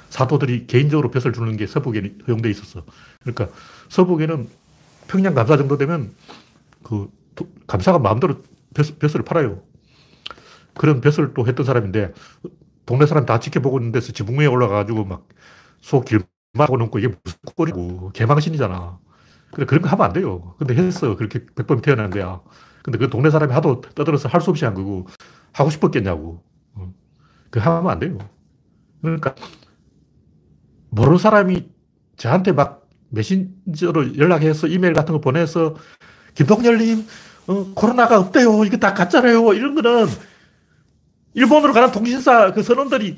사또들이 0.09 0.67
개인적으로 0.67 1.11
벼슬 1.11 1.33
주는 1.33 1.55
게 1.57 1.67
서북에 1.67 2.15
허용돼 2.27 2.49
있었어. 2.49 2.83
그러니까 3.21 3.49
서북에는 3.89 4.47
평양 5.07 5.33
감사 5.33 5.57
정도 5.57 5.77
되면 5.77 6.11
그 6.83 7.09
감사가 7.67 7.99
마음대로 7.99 8.41
벼슬, 8.73 9.19
을 9.19 9.25
팔아요. 9.25 9.61
그런 10.75 11.01
벼슬을 11.01 11.33
또 11.33 11.47
했던 11.47 11.65
사람인데 11.65 12.13
동네 12.85 13.05
사람 13.05 13.25
다 13.25 13.39
지켜보고 13.39 13.79
있는 13.79 13.91
데서 13.91 14.11
지붕 14.11 14.39
위에 14.39 14.45
올라가가지고 14.45 15.05
막소 15.05 16.01
길막고 16.01 16.77
넘고 16.77 16.99
이게 16.99 17.09
무슨 17.23 17.39
꼴이고 17.55 18.11
개망신이잖아. 18.13 18.99
근데 19.51 19.65
그런 19.65 19.81
거 19.81 19.89
하면 19.89 20.05
안 20.05 20.13
돼요. 20.13 20.55
근데 20.57 20.75
했어. 20.75 21.15
그렇게 21.15 21.45
백범이 21.55 21.81
태어난 21.81 22.09
거야. 22.09 22.41
근데 22.83 22.97
그 22.97 23.09
동네 23.09 23.29
사람이 23.29 23.51
하도 23.53 23.81
떠들어서 23.81 24.29
할 24.29 24.41
수 24.41 24.51
없이 24.51 24.65
한 24.65 24.73
거고 24.73 25.07
하고 25.51 25.69
싶었겠냐고. 25.69 26.43
그 27.49 27.59
하면 27.59 27.91
안 27.91 27.99
돼요. 27.99 28.17
그러니까 29.01 29.33
모르는 30.89 31.17
사람이 31.17 31.67
저한테 32.17 32.51
막 32.51 32.87
메신저로 33.09 34.17
연락해서 34.17 34.67
이메일 34.67 34.93
같은 34.93 35.13
거 35.13 35.21
보내서 35.21 35.75
김동열님 36.35 37.07
어, 37.47 37.73
코로나가 37.73 38.19
없대요. 38.19 38.63
이거 38.65 38.77
다 38.77 38.93
가짜래요. 38.93 39.53
이런 39.53 39.75
거는 39.75 40.07
일본으로 41.33 41.73
가는 41.73 41.91
통신사 41.91 42.51
그 42.53 42.61
선원들이 42.61 43.17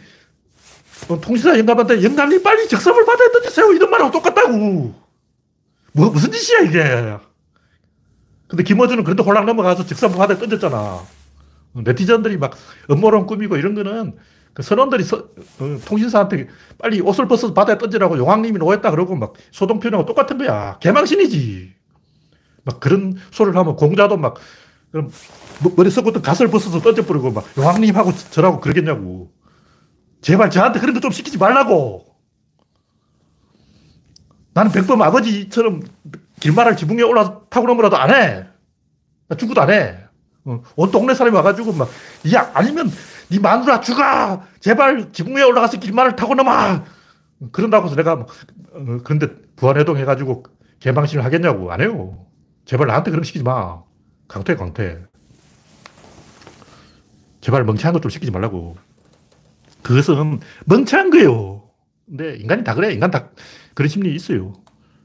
어, 1.10 1.20
통신사 1.20 1.58
영감한테 1.58 2.04
영감님 2.04 2.42
빨리 2.44 2.68
적성을 2.68 3.06
받아야 3.06 3.32
던지세요. 3.32 3.74
이런 3.74 3.90
말하고 3.90 4.12
똑같다고. 4.12 4.94
뭐, 5.94 6.10
무슨 6.10 6.32
짓이야 6.32 6.60
이게. 6.62 7.18
근데 8.48 8.64
김어준은 8.64 9.04
그런데 9.04 9.24
홀랑 9.24 9.46
넘어가서 9.46 9.86
적성 9.86 10.12
받아야 10.12 10.38
던졌잖아. 10.38 11.04
네티즌들이 11.74 12.38
막 12.38 12.54
음모론 12.90 13.26
꾸미고 13.26 13.58
이런 13.58 13.76
거는 13.76 14.16
그 14.54 14.64
선원들이 14.64 15.04
서, 15.04 15.18
어, 15.18 15.78
통신사한테 15.86 16.48
빨리 16.78 17.00
옷을 17.02 17.28
벗어서 17.28 17.54
바다에 17.54 17.78
던지라고 17.78 18.18
용왕님이 18.18 18.58
노했다 18.60 18.92
그러고 18.92 19.16
막 19.16 19.34
소동 19.52 19.80
표현하고 19.80 20.06
똑같은 20.06 20.38
거야. 20.38 20.78
개망신이지. 20.80 21.74
막 22.64 22.80
그런 22.80 23.16
소리를 23.32 23.58
하면 23.58 23.76
공자도 23.76 24.18
막 24.18 24.36
그럼 24.92 25.10
뭐, 25.62 25.74
머리 25.76 25.90
썩었던 25.90 26.22
가설 26.22 26.50
벗어서 26.50 26.80
던져버리고 26.82 27.32
막 27.32 27.46
용왕님하고 27.58 28.12
저라고 28.32 28.60
그러겠냐고. 28.60 29.32
제발 30.22 30.50
저한테 30.52 30.80
그런 30.80 30.94
거 30.94 31.00
좀 31.00 31.12
시키지 31.12 31.38
말라고. 31.38 32.06
나는 34.54 34.72
백범 34.72 35.02
아버지처럼 35.02 35.82
길말을 36.42 36.76
지붕에 36.76 37.02
올라 37.04 37.40
타고 37.50 37.68
넘어라도 37.68 37.96
안 37.98 38.10
해. 38.12 38.46
나 39.30 39.36
죽어도 39.38 39.62
안 39.62 39.70
해. 39.70 39.98
어, 40.44 40.62
온 40.76 40.92
동네 40.92 41.14
사람이 41.14 41.36
와가지고 41.36 41.72
막, 41.74 41.90
야, 42.34 42.52
아니면 42.54 42.92
네 43.32 43.40
마누라 43.40 43.80
죽어! 43.80 44.44
제발 44.60 45.12
지붕 45.14 45.36
위에 45.38 45.44
올라가서 45.44 45.80
길만을 45.80 46.18
타고 46.18 46.36
넘어! 46.36 46.84
그런다고 47.54 47.86
해서 47.86 47.96
내가, 47.96 48.18
뭐, 48.18 48.26
어, 48.74 48.98
그런데 49.06 49.28
부안해동 49.56 49.96
해가지고 49.98 50.44
개방신을 50.80 51.24
하겠냐고. 51.24 51.72
안 51.72 51.80
해요. 51.80 52.26
제발 52.66 52.88
나한테 52.88 53.10
거 53.12 53.24
시키지 53.24 53.44
마. 53.44 53.82
강퇴, 54.28 54.56
강퇴. 54.56 55.02
제발 57.40 57.64
멍청한 57.64 57.94
것 57.94 58.02
좀 58.02 58.10
시키지 58.10 58.32
말라고. 58.32 58.76
그것은 59.82 60.40
멍청한 60.66 61.10
거예요. 61.12 61.70
근데 62.06 62.36
인간이 62.36 62.64
다 62.66 62.76
그래. 62.76 62.92
인간 62.92 63.12
다 63.12 63.30
그런 63.74 63.88
심리 63.88 64.14
있어요. 64.14 64.54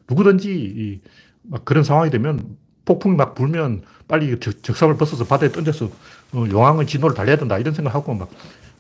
누구든지 0.09 1.01
막 1.43 1.65
그런 1.65 1.85
상황이 1.85 2.11
되면 2.11 2.57
폭풍이 2.87 3.17
막 3.17 3.35
불면 3.35 3.83
빨리 4.09 4.39
적, 4.41 4.75
상을 4.75 4.97
벗어서 4.97 5.25
바다에 5.25 5.51
던져서 5.51 5.87
어, 6.33 6.47
용왕의 6.49 6.87
진노를 6.87 7.15
달려야 7.15 7.37
된다. 7.37 7.59
이런 7.59 7.75
생각하고 7.75 8.15
막 8.15 8.31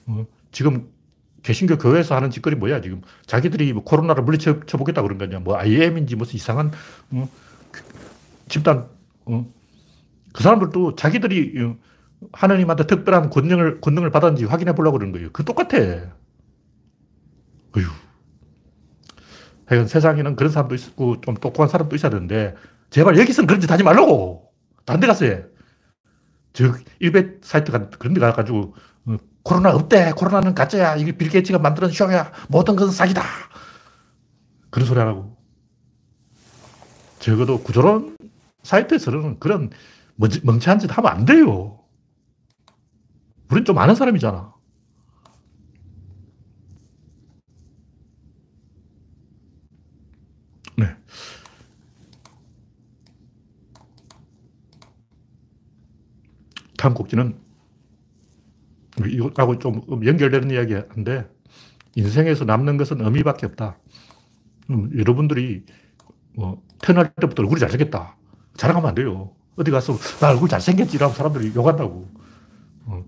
어, 0.06 0.24
지금 0.52 0.88
개신교 1.42 1.76
교회에서 1.76 2.16
하는 2.16 2.30
짓거리 2.30 2.56
뭐야 2.56 2.80
지금 2.80 3.02
자기들이 3.26 3.72
뭐 3.72 3.84
코로나를 3.84 4.24
물리쳐 4.24 4.60
보겠다 4.60 5.02
그런 5.02 5.18
거냐 5.18 5.40
뭐 5.40 5.56
IM인지 5.56 6.16
무슨 6.16 6.36
이상한 6.36 6.72
어, 7.10 7.28
그 7.70 7.82
집단 8.48 8.88
어, 9.26 9.46
그 10.32 10.42
사람들도 10.42 10.96
자기들이 10.96 11.62
어, 11.62 11.76
하나님한테 12.32 12.86
특별한 12.86 13.30
권능을 13.30 13.80
권능을 13.80 14.10
받았는지 14.10 14.44
확인해 14.44 14.74
보려고 14.74 14.98
그러는 14.98 15.12
거예요. 15.12 15.28
그 15.32 15.44
똑같아. 15.44 15.76
어휴. 17.76 17.86
하여간 19.66 19.88
세상에는 19.88 20.36
그런 20.36 20.50
사람도 20.52 20.74
있고 20.76 21.20
좀 21.20 21.34
똑똑한 21.34 21.68
사람도 21.68 21.96
있어야 21.96 22.10
되는데 22.10 22.54
제발 22.90 23.18
여기서는 23.18 23.46
그런 23.46 23.60
짓 23.60 23.70
하지 23.70 23.82
말라고. 23.82 24.52
딴 24.84 25.00
데 25.00 25.06
가서 25.06 25.24
해. 25.24 25.44
저 26.52 26.72
일베 27.00 27.40
사이트 27.42 27.70
그런 27.98 28.14
데 28.14 28.20
가가지고 28.20 28.74
어, 29.06 29.16
코로나 29.42 29.74
없대. 29.74 30.12
코로나는 30.12 30.54
가짜야. 30.54 30.96
이게 30.96 31.12
빌 31.16 31.28
게이츠가 31.28 31.58
만드는 31.58 31.90
쇼야. 31.90 32.32
모든 32.48 32.76
것은 32.76 32.92
사기다. 32.92 33.22
그런 34.70 34.86
소리 34.86 34.98
하라고. 35.00 35.36
적어도 37.18 37.62
구조론 37.62 38.16
사이트에서는 38.62 39.38
그런 39.40 39.70
멍청한 40.16 40.78
짓 40.78 40.96
하면 40.96 41.10
안 41.12 41.24
돼요. 41.24 41.80
우린 43.50 43.64
좀 43.64 43.78
아는 43.78 43.94
사람이잖아. 43.94 44.54
네. 50.76 50.96
다음 56.86 56.94
곡지는 56.94 57.34
이것하고 59.04 59.58
좀 59.58 59.82
연결되는 60.06 60.52
이야기인데 60.52 61.28
인생에서 61.96 62.44
남는 62.44 62.76
것은 62.76 63.04
의미밖에 63.04 63.46
없다. 63.46 63.76
음, 64.70 64.90
여러분들이 64.96 65.64
뭐 66.36 66.62
태어날 66.80 67.12
때부터 67.20 67.42
얼굴이 67.42 67.58
잘생겼다. 67.58 68.16
자랑하면 68.56 68.88
안 68.90 68.94
돼요. 68.94 69.32
어디 69.56 69.72
가서 69.72 69.96
나 70.20 70.30
얼굴 70.30 70.48
잘생겼지 70.48 70.98
라고 70.98 71.12
사람들이 71.12 71.52
욕한다고. 71.56 72.08
어. 72.84 73.04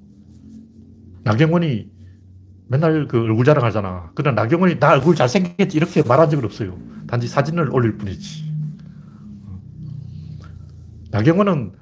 나경원이 1.23 1.89
맨날 2.67 3.07
그 3.07 3.19
얼굴 3.19 3.45
자랑하잖아. 3.45 4.11
그러나 4.17 4.43
나경원이 4.43 4.81
나 4.81 4.93
얼굴 4.95 5.15
잘생겼지 5.15 5.77
이렇게 5.77 6.03
말한 6.03 6.31
적은 6.31 6.45
없어요. 6.45 6.77
단지 7.07 7.29
사진을 7.29 7.71
올릴 7.73 7.97
뿐이지. 7.97 8.45
어. 9.45 9.61
나경원은 11.13 11.79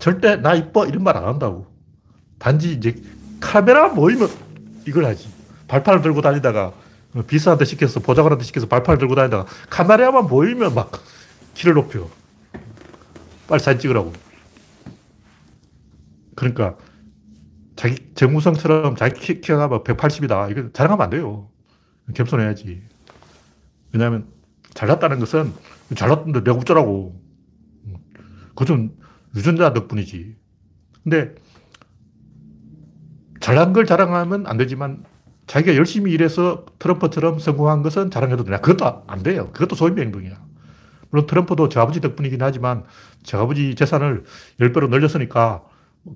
절대 0.00 0.36
나 0.36 0.54
이뻐 0.54 0.86
이런 0.86 1.04
말 1.04 1.16
안 1.16 1.24
한다고. 1.24 1.66
단지 2.38 2.72
이제 2.72 3.00
카메라 3.38 3.88
모이면 3.88 4.28
이걸 4.86 5.04
하지. 5.04 5.28
발판을 5.68 6.02
들고 6.02 6.20
다니다가 6.22 6.72
비서한테 7.26 7.64
시켜서 7.64 8.00
보좌관한테 8.00 8.44
시켜서 8.44 8.66
발판을 8.66 8.98
들고 8.98 9.14
다니다가 9.14 9.46
카메라만 9.68 10.26
보이면 10.26 10.74
막 10.74 10.90
키를 11.54 11.74
높여. 11.74 12.08
빨리 13.46 13.60
사진 13.60 13.80
찍으라고. 13.80 14.12
그러니까 16.34 16.76
자기 17.76 17.96
정무성처럼 18.14 18.96
자기 18.96 19.20
키가 19.20 19.68
180이다. 19.68 20.50
이거 20.50 20.70
자랑하면 20.72 21.04
안 21.04 21.10
돼요. 21.10 21.48
겸손해야지. 22.14 22.82
왜냐하면 23.92 24.28
잘났다는 24.74 25.18
것은 25.18 25.52
잘났는데 25.94 26.44
내가 26.44 26.56
어쩌라고. 26.56 27.20
그건 28.54 28.92
유전자 29.36 29.72
덕분이지. 29.72 30.36
근데 31.04 31.34
잘난 33.40 33.72
걸 33.72 33.86
자랑하면 33.86 34.46
안 34.46 34.56
되지만 34.56 35.04
자기가 35.46 35.76
열심히 35.76 36.12
일해서 36.12 36.66
트럼프처럼 36.78 37.38
성공한 37.38 37.82
것은 37.82 38.10
자랑해도 38.10 38.44
되냐? 38.44 38.58
그것도 38.60 39.04
안 39.06 39.22
돼요. 39.22 39.50
그것도 39.52 39.74
소인배 39.74 40.02
행동이야. 40.02 40.40
물론 41.10 41.26
트럼프도 41.26 41.68
제 41.68 41.80
아버지 41.80 42.00
덕분이긴 42.00 42.40
하지만 42.42 42.84
제 43.24 43.36
아버지 43.36 43.74
재산을 43.74 44.24
10배로 44.60 44.88
늘렸으니까 44.90 45.64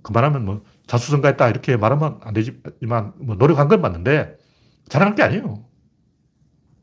그만하면 0.02 0.44
뭐 0.44 0.62
자수성가했다 0.86 1.48
이렇게 1.48 1.76
말하면 1.76 2.20
안 2.22 2.32
되지만 2.34 3.12
뭐 3.18 3.34
노력한 3.36 3.68
건 3.68 3.80
맞는데 3.80 4.36
자랑할 4.88 5.16
게 5.16 5.22
아니에요. 5.22 5.64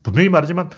분명히 0.04 0.30
말하지만 0.30 0.70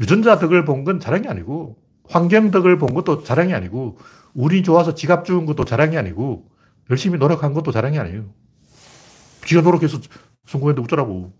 유전자 0.00 0.38
덕을 0.38 0.64
본 0.64 0.84
건 0.84 1.00
자랑이 1.00 1.28
아니고 1.28 1.76
환경 2.08 2.50
덕을 2.50 2.78
본 2.78 2.94
것도 2.94 3.24
자랑이 3.24 3.52
아니고 3.54 3.98
운이 4.34 4.62
좋아서 4.62 4.94
지갑 4.94 5.24
주운 5.24 5.46
것도 5.46 5.64
자랑이 5.64 5.96
아니고 5.96 6.50
열심히 6.90 7.18
노력한 7.18 7.52
것도 7.52 7.72
자랑이 7.72 7.98
아니에요. 7.98 8.24
지가 9.46 9.62
노력해서 9.62 9.98
성공했는데 10.46 10.84
어쩌라고. 10.84 11.32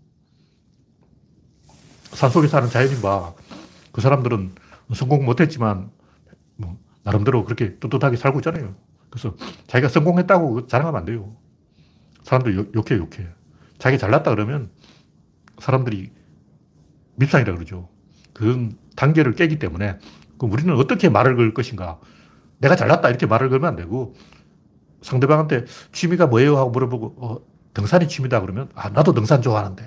산속에 2.11 2.47
사는 2.47 2.69
자연인 2.69 3.01
봐. 3.01 3.33
그 3.91 4.01
사람들은 4.01 4.53
성공 4.93 5.25
못했지만 5.25 5.91
뭐 6.55 6.77
나름대로 7.03 7.43
그렇게 7.43 7.79
떳떳하게 7.79 8.17
살고 8.17 8.39
있잖아요. 8.39 8.75
그래서 9.09 9.35
자기가 9.67 9.89
성공했다고 9.89 10.67
자랑하면 10.67 10.99
안 10.99 11.05
돼요. 11.05 11.35
사람들 12.23 12.55
욕, 12.75 12.91
해 12.91 12.95
욕해. 12.95 13.27
자기 13.77 13.97
잘났다 13.97 14.31
그러면 14.31 14.69
사람들이 15.59 16.11
밉상이라 17.15 17.53
그러죠. 17.53 17.89
그건 18.33 18.77
단계를 18.95 19.33
깨기 19.33 19.59
때문에 19.59 19.99
그럼 20.37 20.51
우리는 20.51 20.73
어떻게 20.75 21.09
말을 21.09 21.35
걸 21.35 21.53
것인가. 21.53 21.99
내가 22.63 22.75
잘났다 22.77 23.09
이렇게 23.09 23.25
말을 23.25 23.49
걸면 23.49 23.67
안 23.69 23.75
되고 23.75 24.15
상대방한테 25.01 25.65
취미가 25.91 26.27
뭐예요? 26.27 26.57
하고 26.57 26.69
물어보고 26.69 27.15
어, 27.17 27.37
등산이 27.73 28.07
취미다 28.07 28.39
그러면 28.39 28.69
아 28.73 28.89
나도 28.89 29.13
등산 29.13 29.41
좋아하는데 29.41 29.83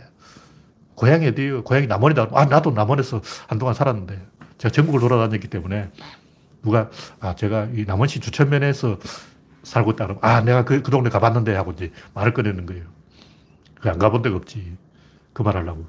고향이 0.94 1.26
어디예요? 1.28 1.64
고향이 1.64 1.86
남원이다. 1.86 2.28
아 2.32 2.44
나도 2.44 2.70
남원에서 2.72 3.22
한동안 3.48 3.74
살았는데 3.74 4.20
제가 4.58 4.72
전국을 4.72 5.00
돌아다녔기 5.00 5.48
때문에 5.48 5.90
누가 6.62 6.90
아 7.20 7.34
제가 7.34 7.68
이 7.74 7.84
남원시 7.86 8.20
주천면에서 8.20 8.98
살고 9.62 9.92
있다 9.92 10.06
그러면 10.06 10.22
아 10.22 10.40
내가 10.42 10.64
그, 10.64 10.82
그 10.82 10.90
동네 10.90 11.08
가봤는데 11.10 11.54
하고 11.54 11.72
이제 11.72 11.92
말을 12.14 12.34
꺼내는 12.34 12.66
거예요. 12.66 12.84
그 13.80 13.88
안 13.88 13.98
가본 13.98 14.22
데가 14.22 14.36
없지. 14.36 14.76
그 15.32 15.42
말하려고. 15.42 15.86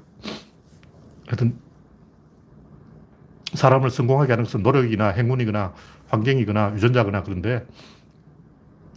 하여튼 1.26 1.58
사람을 3.54 3.90
성공하게 3.90 4.32
하는 4.32 4.44
것은 4.44 4.62
노력이나 4.62 5.08
행운이거나 5.08 5.72
환경이거나 6.08 6.74
유전자거나 6.74 7.22
그런데 7.22 7.66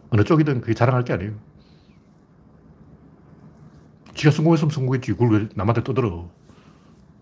어느 0.09 0.23
쪽이든 0.23 0.61
그게 0.61 0.73
자랑할 0.73 1.03
게 1.03 1.13
아니에요. 1.13 1.33
지가 4.15 4.31
성공했으면 4.31 4.71
성공했지. 4.71 5.13
그걸 5.13 5.31
왜 5.31 5.49
남한테 5.55 5.83
떠들어. 5.83 6.29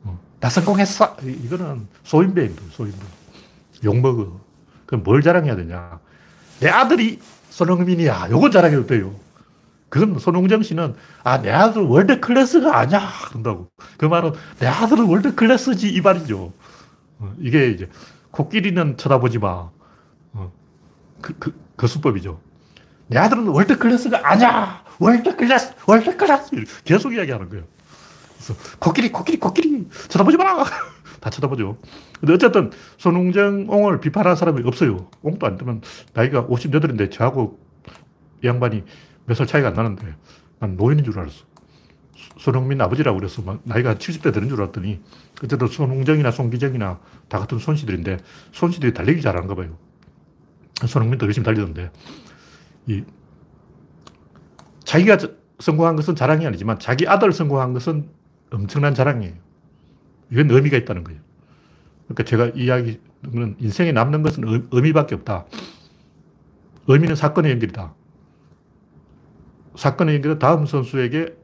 어. 0.03 0.19
나 0.39 0.49
성공했어! 0.49 1.17
이거는 1.23 1.87
소인배입니다, 2.03 2.63
소인배. 2.71 2.97
욕먹어. 3.83 4.39
그럼 4.85 5.03
뭘 5.03 5.21
자랑해야 5.21 5.55
되냐. 5.55 5.99
내 6.59 6.69
아들이 6.69 7.19
손흥민이야. 7.49 8.29
요건 8.31 8.51
자랑해도 8.51 8.87
돼요. 8.87 9.13
그건 9.89 10.19
손웅정 10.19 10.61
씨는, 10.63 10.95
아, 11.23 11.41
내 11.41 11.49
아들 11.51 11.81
world 11.83 12.19
class가 12.19 12.77
아니야. 12.77 13.09
그런다고. 13.29 13.69
그 13.97 14.05
말은, 14.05 14.33
내 14.59 14.67
아들은 14.67 15.05
world 15.05 15.35
class지. 15.35 15.89
이 15.89 16.01
말이죠. 16.01 16.53
어, 17.19 17.33
이게 17.39 17.69
이제, 17.69 17.89
코끼리는 18.31 18.97
쳐다보지 18.97 19.39
마. 19.39 19.71
어, 21.19 21.21
그, 21.21 21.33
그, 21.37 21.53
그 21.75 21.87
수법이죠. 21.87 22.39
내 23.07 23.17
아들은 23.19 23.47
world 23.47 23.77
class가 23.77 24.21
아니야! 24.23 24.83
world 24.99 25.35
class! 25.35 25.73
world 25.87 26.15
class! 26.15 26.51
계속 26.83 27.13
이야기하는 27.13 27.49
거예요. 27.49 27.65
그래서, 28.35 28.53
코끼리, 28.79 29.11
코끼리, 29.11 29.39
코끼리! 29.39 29.87
쳐다보지 30.09 30.37
마라! 30.37 30.63
다 31.19 31.29
쳐다보죠. 31.29 31.77
근데 32.19 32.33
어쨌든, 32.33 32.71
손웅정, 32.97 33.65
옹을 33.69 33.99
비판하는 33.99 34.35
사람이 34.35 34.61
없어요. 34.65 35.09
옹도 35.21 35.45
안 35.47 35.57
되면, 35.57 35.81
나이가 36.13 36.45
58인데, 36.45 37.11
저하고 37.11 37.59
이 38.43 38.47
양반이 38.47 38.83
몇 39.25 39.35
살 39.35 39.47
차이가 39.47 39.69
안 39.69 39.73
나는데, 39.73 40.15
난 40.59 40.75
노인인 40.77 41.03
줄 41.03 41.17
알았어. 41.19 41.43
손흥민 42.37 42.79
아버지라고 42.81 43.17
그래서 43.17 43.41
막 43.41 43.59
나이가 43.63 43.95
70대 43.95 44.33
되는 44.33 44.47
줄 44.49 44.61
알았더니, 44.61 45.01
어쨌든 45.43 45.67
손웅정이나 45.67 46.31
손기정이나 46.31 46.99
다 47.27 47.39
같은 47.39 47.57
손씨들인데, 47.59 48.17
손씨들이 48.51 48.93
달리기 48.93 49.21
잘하는가 49.21 49.55
봐요. 49.55 49.77
손흥민도 50.87 51.25
열심히 51.25 51.45
달리던데, 51.45 51.91
이 52.87 53.03
자기가 54.83 55.17
성공한 55.59 55.95
것은 55.95 56.15
자랑이 56.15 56.47
아니지만 56.47 56.79
자기 56.79 57.07
아들 57.07 57.31
성공한 57.31 57.73
것은 57.73 58.09
엄청난 58.51 58.95
자랑이에요. 58.95 59.33
이건 60.31 60.49
의미가 60.51 60.77
있다는 60.77 61.03
거예요. 61.03 61.19
그러니까 62.07 62.23
제가 62.23 62.47
이야기는 62.55 63.55
인생에 63.59 63.91
남는 63.91 64.23
것은 64.23 64.67
의미밖에 64.71 65.15
없다. 65.15 65.45
의미는 66.87 67.15
사건의 67.15 67.51
연결이다. 67.51 67.93
사건의 69.75 70.15
연결은 70.15 70.39
다음 70.39 70.65
선수에게 70.65 71.35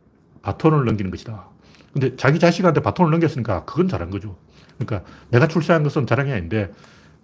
바톤을 0.41 0.85
넘기는 0.85 1.11
것이다. 1.11 1.47
근데 1.93 2.15
자기 2.15 2.39
자식한테 2.39 2.81
바톤을 2.81 3.11
넘겼으니까 3.11 3.65
그건 3.65 3.87
잘한 3.87 4.09
거죠. 4.09 4.37
그러니까 4.77 5.09
내가 5.29 5.47
출세한 5.47 5.83
것은 5.83 6.07
자랑이 6.07 6.31
아닌데 6.31 6.73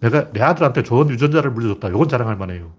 내가 0.02 0.32
내 0.32 0.42
아들한테 0.42 0.84
좋은 0.84 1.10
유전자를 1.10 1.52
물려줬다. 1.52 1.90
이건 1.90 2.10
자랑할 2.10 2.36
만해요. 2.36 2.72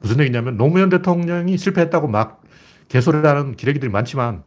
무슨 0.00 0.18
얘기냐면 0.20 0.56
노무현 0.56 0.88
대통령이 0.88 1.56
실패했다고 1.58 2.08
막 2.08 2.42
개소리하는 2.88 3.54
기레기들이 3.54 3.90
많지만 3.90 4.42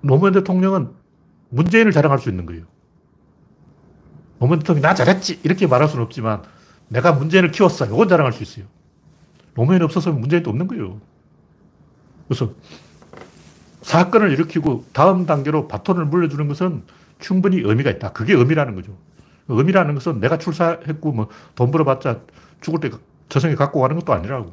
노무현 0.00 0.34
대통령은 0.34 0.90
문재인을 1.50 1.92
자랑할 1.92 2.18
수 2.18 2.28
있는 2.28 2.46
거예요. 2.46 2.64
노무현 4.40 4.58
대통령이 4.58 4.82
나 4.82 4.92
잘했지 4.92 5.40
이렇게 5.44 5.68
말할 5.68 5.88
수는 5.88 6.04
없지만 6.04 6.42
내가 6.88 7.12
문재인을 7.12 7.52
키웠어. 7.52 7.86
이건 7.86 8.08
자랑할 8.08 8.32
수 8.32 8.42
있어요. 8.42 8.66
노무현이 9.54 9.84
없었으면 9.84 10.20
문재인도 10.20 10.50
없는 10.50 10.66
거예요. 10.66 11.00
그래서 12.26 12.52
사건을 13.82 14.32
일으키고 14.32 14.86
다음 14.92 15.26
단계로 15.26 15.68
바톤을 15.68 16.06
물려주는 16.06 16.48
것은 16.48 16.82
충분히 17.20 17.60
의미가 17.60 17.90
있다. 17.92 18.12
그게 18.12 18.34
의미라는 18.34 18.74
거죠. 18.74 18.96
의미라는 19.48 19.94
것은 19.94 20.20
내가 20.20 20.38
출사했고 20.38 21.12
뭐 21.12 21.28
돈 21.54 21.70
벌어봤자 21.70 22.20
죽을 22.60 22.80
때 22.80 22.90
저승에 23.28 23.54
갖고 23.54 23.80
가는 23.80 23.96
것도 23.96 24.12
아니라고. 24.12 24.52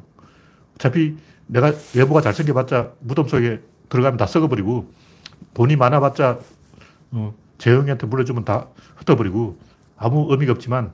어차피 0.76 1.16
내가 1.46 1.72
외모가 1.94 2.20
잘생겨봤자 2.20 2.92
무덤 3.00 3.28
속에 3.28 3.60
들어가면 3.88 4.16
다 4.16 4.26
썩어버리고 4.26 4.90
돈이 5.54 5.76
많아봤자 5.76 6.38
어, 7.12 7.34
재영이한테 7.58 8.06
물려주면 8.06 8.44
다 8.44 8.68
흩어버리고 8.96 9.58
아무 9.96 10.26
의미가 10.30 10.52
없지만 10.52 10.92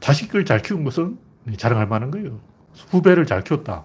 자식을 0.00 0.44
잘 0.44 0.62
키운 0.62 0.84
것은 0.84 1.18
자랑할 1.56 1.86
만한 1.86 2.10
거예요. 2.10 2.38
후배를 2.90 3.26
잘 3.26 3.42
키웠다. 3.42 3.84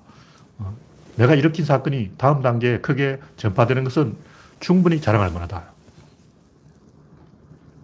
어, 0.60 0.78
내가 1.16 1.34
일으킨 1.36 1.66
사건이 1.66 2.12
다음 2.18 2.42
단계에 2.42 2.80
크게 2.80 3.20
전파되는 3.38 3.84
것은 3.84 4.16
충분히 4.60 5.02
자랑할 5.02 5.32
만하다. 5.32 5.64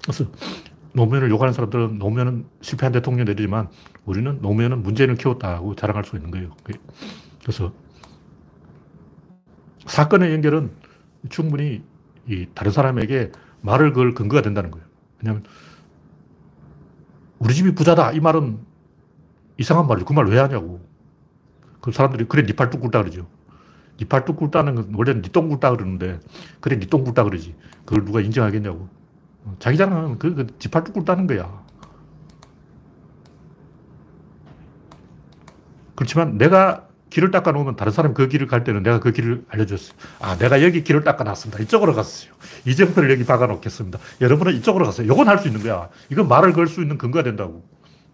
그래서 0.04 0.26
노무현을 0.94 1.30
욕하는 1.30 1.54
사람들은 1.54 1.98
노무현은 2.00 2.46
실패한 2.62 2.92
대통령 2.92 3.26
내리지만 3.26 3.70
우리는 4.06 4.39
노무현은 4.42 4.84
문재인을 4.84 5.16
키웠다고 5.16 5.76
자랑할 5.76 6.04
수 6.04 6.16
있는 6.16 6.32
거예요. 6.32 6.52
그래서 7.42 7.74
사건의 9.86 10.34
연결은 10.34 10.72
충분히 11.30 11.84
이 12.28 12.48
다른 12.54 12.72
사람에게 12.72 13.32
말을 13.62 13.94
걸 13.94 14.14
근거가 14.14 14.42
된다는 14.42 14.72
거예요. 14.72 14.86
왜냐하면 15.22 15.44
우리 17.39 17.54
집이 17.54 17.74
부자다 17.74 18.12
이 18.12 18.20
말은 18.20 18.60
이상한 19.58 19.88
말이죠. 19.88 20.06
그 20.06 20.14
말 20.14 20.26
왜 20.28 20.39
하냐고. 20.39 20.82
그 21.82 21.92
사람들이 21.92 22.26
그래 22.26 22.44
니팔 22.44 22.70
뚝 22.70 22.82
굴다 22.82 23.02
그러죠. 23.02 23.28
니팔 24.00 24.26
뚝 24.26 24.36
굴다는 24.38 24.76
건 24.76 24.94
원래는 24.96 25.22
니똥 25.22 25.50
굴다 25.50 25.72
그러는데 25.72 26.20
그래 26.60 26.78
니똥 26.78 27.04
굴다 27.04 27.24
그러지. 27.24 27.56
그걸 27.86 28.06
누가 28.06 28.22
인정하겠냐고. 28.22 28.89
자기 29.60 29.78
자랑은 29.78 30.20
그, 30.20 30.36
그 30.36 30.48
지팔 30.60 30.84
뚝 30.84 30.94
굴다는 30.94 31.28
거야. 31.28 31.62
그렇지만 35.96 36.38
내가 36.38 36.88
길을 37.10 37.30
닦아 37.32 37.52
놓으면 37.52 37.76
다른 37.76 37.92
사람이 37.92 38.16
그 38.16 38.28
길을 38.30 38.48
갈 38.48 38.64
때는 38.64 38.84
내가 38.84 39.00
그 39.00 39.12
길을 39.12 39.44
알려줬어요. 39.50 39.94
아, 40.22 40.38
내가 40.38 40.64
여기 40.64 40.84
길을 40.84 41.04
닦아 41.04 41.24
놨습니다. 41.26 41.62
이쪽으로 41.64 41.94
갔어요. 41.94 42.32
이정표를 42.66 43.12
여기 43.12 43.26
박아 43.26 43.48
놓겠습니다. 43.48 44.00
여러분은 44.22 44.54
이쪽으로 44.56 44.86
갔어요. 44.86 45.06
이건 45.12 45.28
할 45.28 45.38
수 45.39 45.48
있는 45.50 45.62
거야. 45.62 45.89
이건 46.10 46.28
말을 46.30 46.54
걸 46.54 46.68
수 46.68 46.82
있는 46.82 46.98
근거가 46.98 47.24
된다고. 47.24 47.66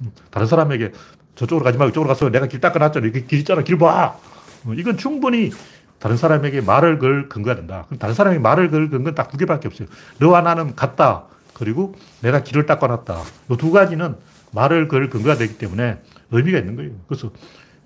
음, 0.02 0.12
다른 0.32 0.48
사람에게 0.48 0.94
저쪽으로 1.36 1.64
가지 1.64 1.78
말고 1.78 1.92
이쪽으로 1.92 2.08
가서 2.08 2.30
내가 2.30 2.48
길 2.48 2.60
닦아 2.60 2.80
놨잖아. 2.80 3.06
여기 3.08 3.26
길 3.28 3.40
있잖아. 3.40 3.62
길 3.62 3.78
봐. 3.78 4.18
어, 4.66 4.74
이건 4.74 4.98
충분히 4.98 5.52
다른 6.00 6.16
사람에게 6.18 6.62
말을 6.62 7.00
걸 7.00 7.28
근거가 7.30 7.56
된다. 7.56 7.86
다른 8.00 8.14
사람에게 8.14 8.40
말을 8.40 8.70
걸 8.70 8.90
근거는 8.90 9.16
딱 9.16 9.30
두 9.32 9.38
개밖에 9.38 9.68
없어요. 9.68 9.88
너와 10.20 10.42
나는 10.42 10.76
같다. 10.76 11.26
그리고 11.54 11.96
내가 12.22 12.44
길을 12.44 12.66
닦아 12.66 12.88
놨다. 12.88 13.22
이 13.52 13.58
두 13.58 13.72
가지는 13.72 14.16
말을 14.52 14.88
걸 14.88 15.10
근거가 15.10 15.36
되기 15.36 15.58
때문에 15.58 16.02
의미가 16.32 16.60
있는 16.60 16.76
거예요. 16.76 16.92
그래서 17.08 17.32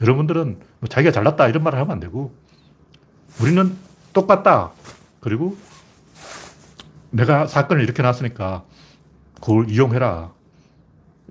여러분들은 0.02 0.60
뭐 0.80 0.90
자기가 0.90 1.12
잘났다 1.12 1.48
이런 1.48 1.64
말을 1.64 1.80
하면 1.80 1.92
안 1.92 2.00
되고 2.00 2.34
우리는 3.42 3.76
똑같다. 4.14 4.72
그리고 5.22 5.58
내가 7.12 7.48
사건을 7.48 7.84
일으켜 7.84 8.04
놨으니까 8.04 8.64
그걸 9.36 9.70
이용해라. 9.70 10.32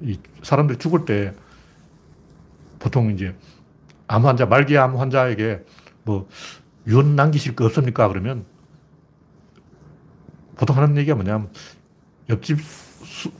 이 0.02 0.18
사람들이 0.42 0.78
죽을 0.78 1.04
때 1.04 1.34
보통 2.78 3.10
이제 3.10 3.34
암 4.06 4.24
환자, 4.24 4.46
말기 4.46 4.78
암 4.78 4.96
환자에게 4.96 5.64
뭐 6.04 6.28
유언 6.86 7.16
남기실 7.16 7.56
거 7.56 7.66
없습니까? 7.66 8.08
그러면 8.08 8.44
보통 10.56 10.76
하는 10.76 10.96
얘기가 10.96 11.14
뭐냐면 11.14 11.48
옆집 12.28 12.58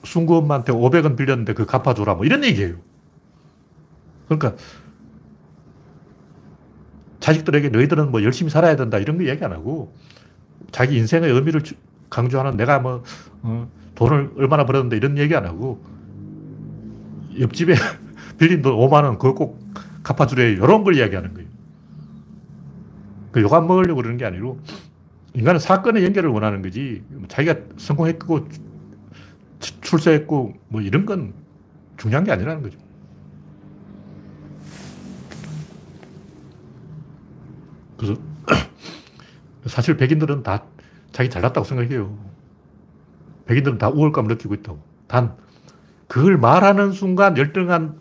순구엄마한테 0.05 0.73
500원 0.73 1.17
빌렸는데 1.17 1.55
그 1.55 1.67
갚아줘라 1.67 2.15
뭐 2.15 2.25
이런 2.25 2.45
얘기예요. 2.45 2.77
그러니까 4.27 4.57
자식들에게 7.21 7.69
너희들은 7.69 8.11
뭐 8.11 8.23
열심히 8.23 8.51
살아야 8.51 8.77
된다 8.77 8.99
이런 8.99 9.19
거 9.19 9.25
얘기 9.27 9.45
안 9.45 9.53
하고 9.53 9.95
자기 10.71 10.97
인생의 10.97 11.31
의미를 11.31 11.63
강조하는 12.09 12.57
내가 12.57 12.79
뭐 12.79 13.03
어, 13.43 13.71
돈을 13.95 14.33
얼마나 14.37 14.65
벌었는데 14.65 14.97
이런 14.97 15.19
얘기 15.19 15.35
안 15.35 15.47
하고 15.47 15.85
옆집에 17.39 17.75
빌린 18.39 18.63
돈 18.63 18.75
5만 18.75 19.05
원 19.05 19.19
그거 19.19 19.35
꼭 19.35 19.61
갚아주래 20.03 20.53
이런 20.53 20.83
걸 20.85 20.97
이야기하는 20.97 21.35
거예요. 21.35 21.50
그 23.33 23.43
욕안 23.43 23.67
먹으려고 23.67 23.97
그러는 23.97 24.17
게 24.17 24.25
아니고 24.25 24.61
인간은 25.35 25.61
사건의 25.61 26.05
연결을 26.05 26.31
원하는 26.31 26.63
거지 26.63 27.03
자기가 27.29 27.57
성공했고 27.77 28.49
출세했고 29.81 30.55
뭐 30.69 30.81
이런 30.81 31.07
건 31.07 31.35
중요한 31.97 32.25
게 32.25 32.33
아니라는 32.33 32.63
거죠. 32.63 32.79
그래서 37.97 38.17
사실 39.67 39.97
백인들은 39.97 40.43
다 40.43 40.65
자기 41.13 41.29
잘났다고 41.29 41.65
생각해요. 41.65 42.17
백인들은 43.45 43.79
다 43.79 43.91
우월감을 43.91 44.29
느끼고 44.29 44.55
있다고. 44.55 44.81
단, 45.07 45.37
그걸 46.09 46.39
말하는 46.39 46.93
순간 46.93 47.37
열등한 47.37 48.01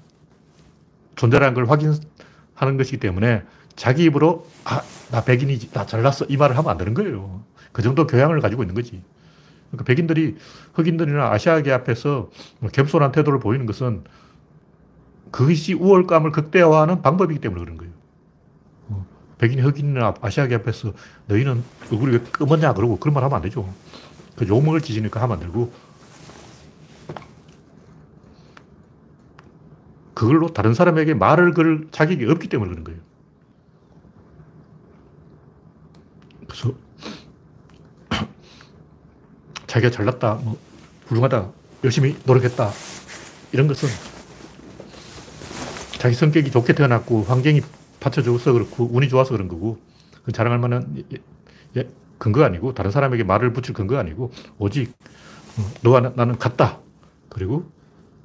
존재라는 1.16 1.54
걸 1.54 1.70
확인하는 1.70 2.78
것이기 2.78 2.98
때문에 2.98 3.44
자기 3.80 4.04
입으로, 4.04 4.46
아, 4.66 4.82
나 5.10 5.24
백인이지, 5.24 5.72
나 5.72 5.86
잘났어. 5.86 6.26
이 6.26 6.36
말을 6.36 6.58
하면 6.58 6.70
안 6.70 6.78
되는 6.78 6.94
거예요. 6.94 7.42
그 7.72 7.82
정도 7.82 8.06
교양을 8.06 8.42
가지고 8.42 8.64
있는 8.64 8.76
거지. 8.76 9.02
그러니까 9.72 9.86
백인들이 9.86 10.36
흑인들이나 10.74 11.32
아시아계 11.32 11.72
앞에서 11.72 12.30
겸손한 12.74 13.14
태도를 13.14 13.40
보이는 13.40 13.66
것은 13.66 14.04
그것이 15.32 15.76
우월감을 15.76 16.34
극대화하는 16.34 17.02
방법이기 17.02 17.40
때문에 17.40 17.64
그런 17.64 17.78
거예요. 17.78 17.94
백인, 19.38 19.64
흑인이나 19.64 20.14
아시아계 20.20 20.56
앞에서 20.56 20.92
너희는 21.28 21.64
얼굴이 21.90 22.18
왜 22.18 22.24
검었냐 22.34 22.74
그러고 22.74 23.00
그런 23.00 23.14
말 23.14 23.24
하면 23.24 23.38
안 23.38 23.42
되죠. 23.42 23.74
그 24.36 24.46
욕먹을 24.46 24.82
짓이니까 24.82 25.22
하면 25.22 25.38
안 25.38 25.44
되고 25.46 25.72
그걸로 30.14 30.50
다른 30.50 30.74
사람에게 30.74 31.14
말을 31.14 31.54
걸 31.54 31.88
자격이 31.92 32.26
없기 32.26 32.50
때문에 32.50 32.72
그런 32.72 32.84
거예요. 32.84 33.09
그래서 36.50 36.74
자기가 39.68 39.92
잘났다, 39.92 40.36
뭐 40.44 40.58
훌륭하다, 41.08 41.52
열심히 41.84 42.18
노력했다 42.26 42.70
이런 43.52 43.68
것은 43.68 43.88
자기 46.00 46.16
성격이 46.16 46.52
좋게 46.52 46.74
태어났고 46.74 47.24
환경이 47.24 47.62
받쳐줘서 48.00 48.54
그렇고 48.54 48.90
운이 48.92 49.10
좋아서 49.10 49.32
그런 49.32 49.48
거고 49.48 49.80
그 50.24 50.32
자랑할 50.32 50.60
만한 50.60 51.04
예, 51.14 51.18
예, 51.78 51.90
근거가 52.18 52.46
아니고 52.46 52.74
다른 52.74 52.92
사람에게 52.92 53.24
말을 53.24 53.54
붙일 53.54 53.74
근거가 53.74 54.00
아니고 54.00 54.32
오직 54.58 54.94
어, 55.58 55.72
너와 55.82 56.14
나, 56.16 56.26
는 56.26 56.38
같다. 56.38 56.80
그리고 57.30 57.70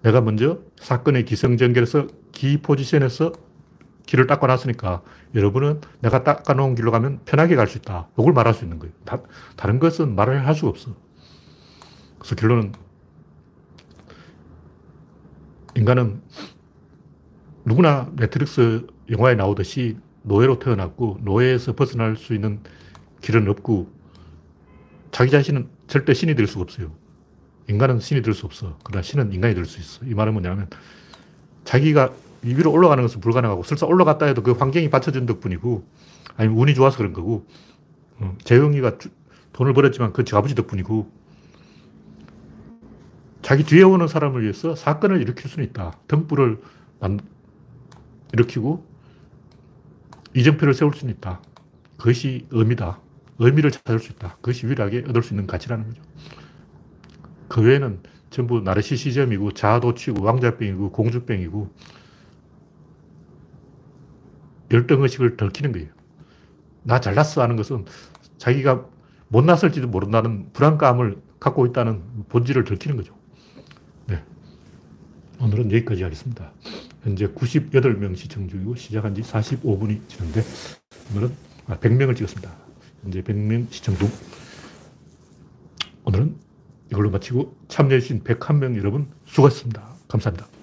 내가 0.03 0.21
먼저 0.21 0.59
사건의 0.81 1.25
기성전결에서 1.25 2.07
기 2.33 2.59
포지션에서 2.59 3.33
길을 4.07 4.27
닦아놨으니까 4.27 5.03
여러분은 5.35 5.81
내가 6.01 6.23
닦아놓은 6.25 6.75
길로 6.75 6.91
가면 6.91 7.21
편하게 7.25 7.57
갈 7.57 7.67
수 7.67 7.79
있다. 7.79 8.09
이걸 8.19 8.33
말할 8.33 8.55
수 8.55 8.65
있는 8.65 8.79
거예요. 8.79 8.93
다, 9.05 9.21
다른 9.57 9.79
것은 9.79 10.15
말을 10.15 10.47
할 10.47 10.55
수가 10.55 10.69
없어. 10.69 10.95
그래서 12.19 12.35
결론은 12.37 12.73
인간은 15.77 16.23
누구나 17.65 18.11
매트릭스 18.17 18.87
영화에 19.11 19.35
나오듯이 19.35 19.97
노예로 20.23 20.59
태어났고 20.59 21.19
노예에서 21.23 21.75
벗어날 21.75 22.17
수 22.17 22.35
있는 22.35 22.61
길은 23.23 23.49
없고 23.49 23.91
자기 25.11 25.31
자신은 25.31 25.69
절대 25.87 26.15
신이 26.15 26.35
될 26.35 26.47
수가 26.47 26.63
없어요. 26.63 26.93
인간은 27.69 27.99
신이 28.01 28.23
될 28.23 28.35
수 28.35 28.47
없어. 28.47 28.79
그러나 28.85 29.03
신은 29.03 29.33
인간이 29.33 29.55
될 29.55 29.65
수 29.65 29.81
있어. 29.81 30.05
이 30.05 30.15
말은 30.15 30.33
뭐냐면 30.35 30.69
자기가 31.65 32.07
이 32.07 32.24
위로 32.45 32.71
올라가는 32.73 33.03
것은 33.03 33.21
불가능하고 33.21 33.63
설사 33.63 33.87
올라갔다 33.87 34.27
해도 34.27 34.43
그 34.43 34.53
환경이 34.53 34.91
받쳐준 34.91 35.27
덕분이고 35.27 35.87
아니면 36.37 36.59
운이 36.59 36.75
좋아서 36.75 36.99
그런 36.99 37.13
거고 37.13 37.47
어, 38.19 38.37
재영이가 38.45 38.99
주- 38.99 39.09
돈을 39.53 39.73
벌었지만 39.73 40.11
그건 40.11 40.25
지 40.25 40.35
아버지 40.37 40.55
덕분이고 40.55 41.11
자기 43.43 43.63
뒤에 43.65 43.83
오는 43.83 44.09
사람을 44.09 44.43
위해서 44.43 44.75
사건을 44.75 45.21
일으킬 45.21 45.51
수는 45.51 45.67
있다. 45.69 45.99
등불을 46.09 46.61
만, 47.01 47.21
일으키고 48.33 48.85
이정표를 50.35 50.75
세울 50.75 50.95
수는 50.95 51.15
있다. 51.15 51.41
그것이 51.99 52.47
의미다. 52.51 52.99
의미를 53.39 53.71
찾을 53.71 53.99
수 53.99 54.13
있다. 54.13 54.37
그것이 54.37 54.67
유일하게 54.67 55.05
얻을 55.09 55.23
수 55.23 55.35
있는 55.35 55.47
가치라는 55.47 55.87
거죠. 55.89 56.03
그 57.49 57.61
외에는 57.63 58.01
전부 58.31 58.61
나르시시즘이고 58.61 59.53
자아도취고 59.53 60.25
왕자병이고 60.25 60.91
공주병이고 60.93 61.71
열등의식을 64.71 65.37
덜 65.37 65.51
키는 65.51 65.73
거예요. 65.73 65.89
나 66.83 67.01
잘났어 67.01 67.43
하는 67.43 67.57
것은 67.57 67.85
자기가 68.39 68.87
못났을지도 69.29 69.89
모른다는 69.89 70.51
불안감을 70.53 71.17
갖고 71.41 71.67
있다는 71.67 72.03
본질을 72.29 72.65
들키는 72.65 72.97
거죠. 72.97 73.15
네. 74.07 74.23
오늘은 75.41 75.73
여기까지 75.73 76.03
하겠습니다. 76.03 76.53
현재 77.03 77.27
98명 77.27 78.17
시청 78.17 78.49
중이고 78.49 78.77
시작한 78.77 79.15
지 79.15 79.23
45분이 79.23 80.09
지났는데 80.09 80.43
오늘은 81.13 81.33
아, 81.67 81.77
100명을 81.79 82.17
찍었습니다. 82.17 82.51
현재 83.03 83.23
100명 83.23 83.71
시청 83.71 83.97
중. 83.97 84.09
오늘은 86.05 86.37
이걸로 86.91 87.11
마치고 87.11 87.57
참여해주신 87.69 88.25
101명 88.25 88.77
여러분 88.79 89.09
수고하셨습니다. 89.27 89.83
감사합니다. 90.09 90.54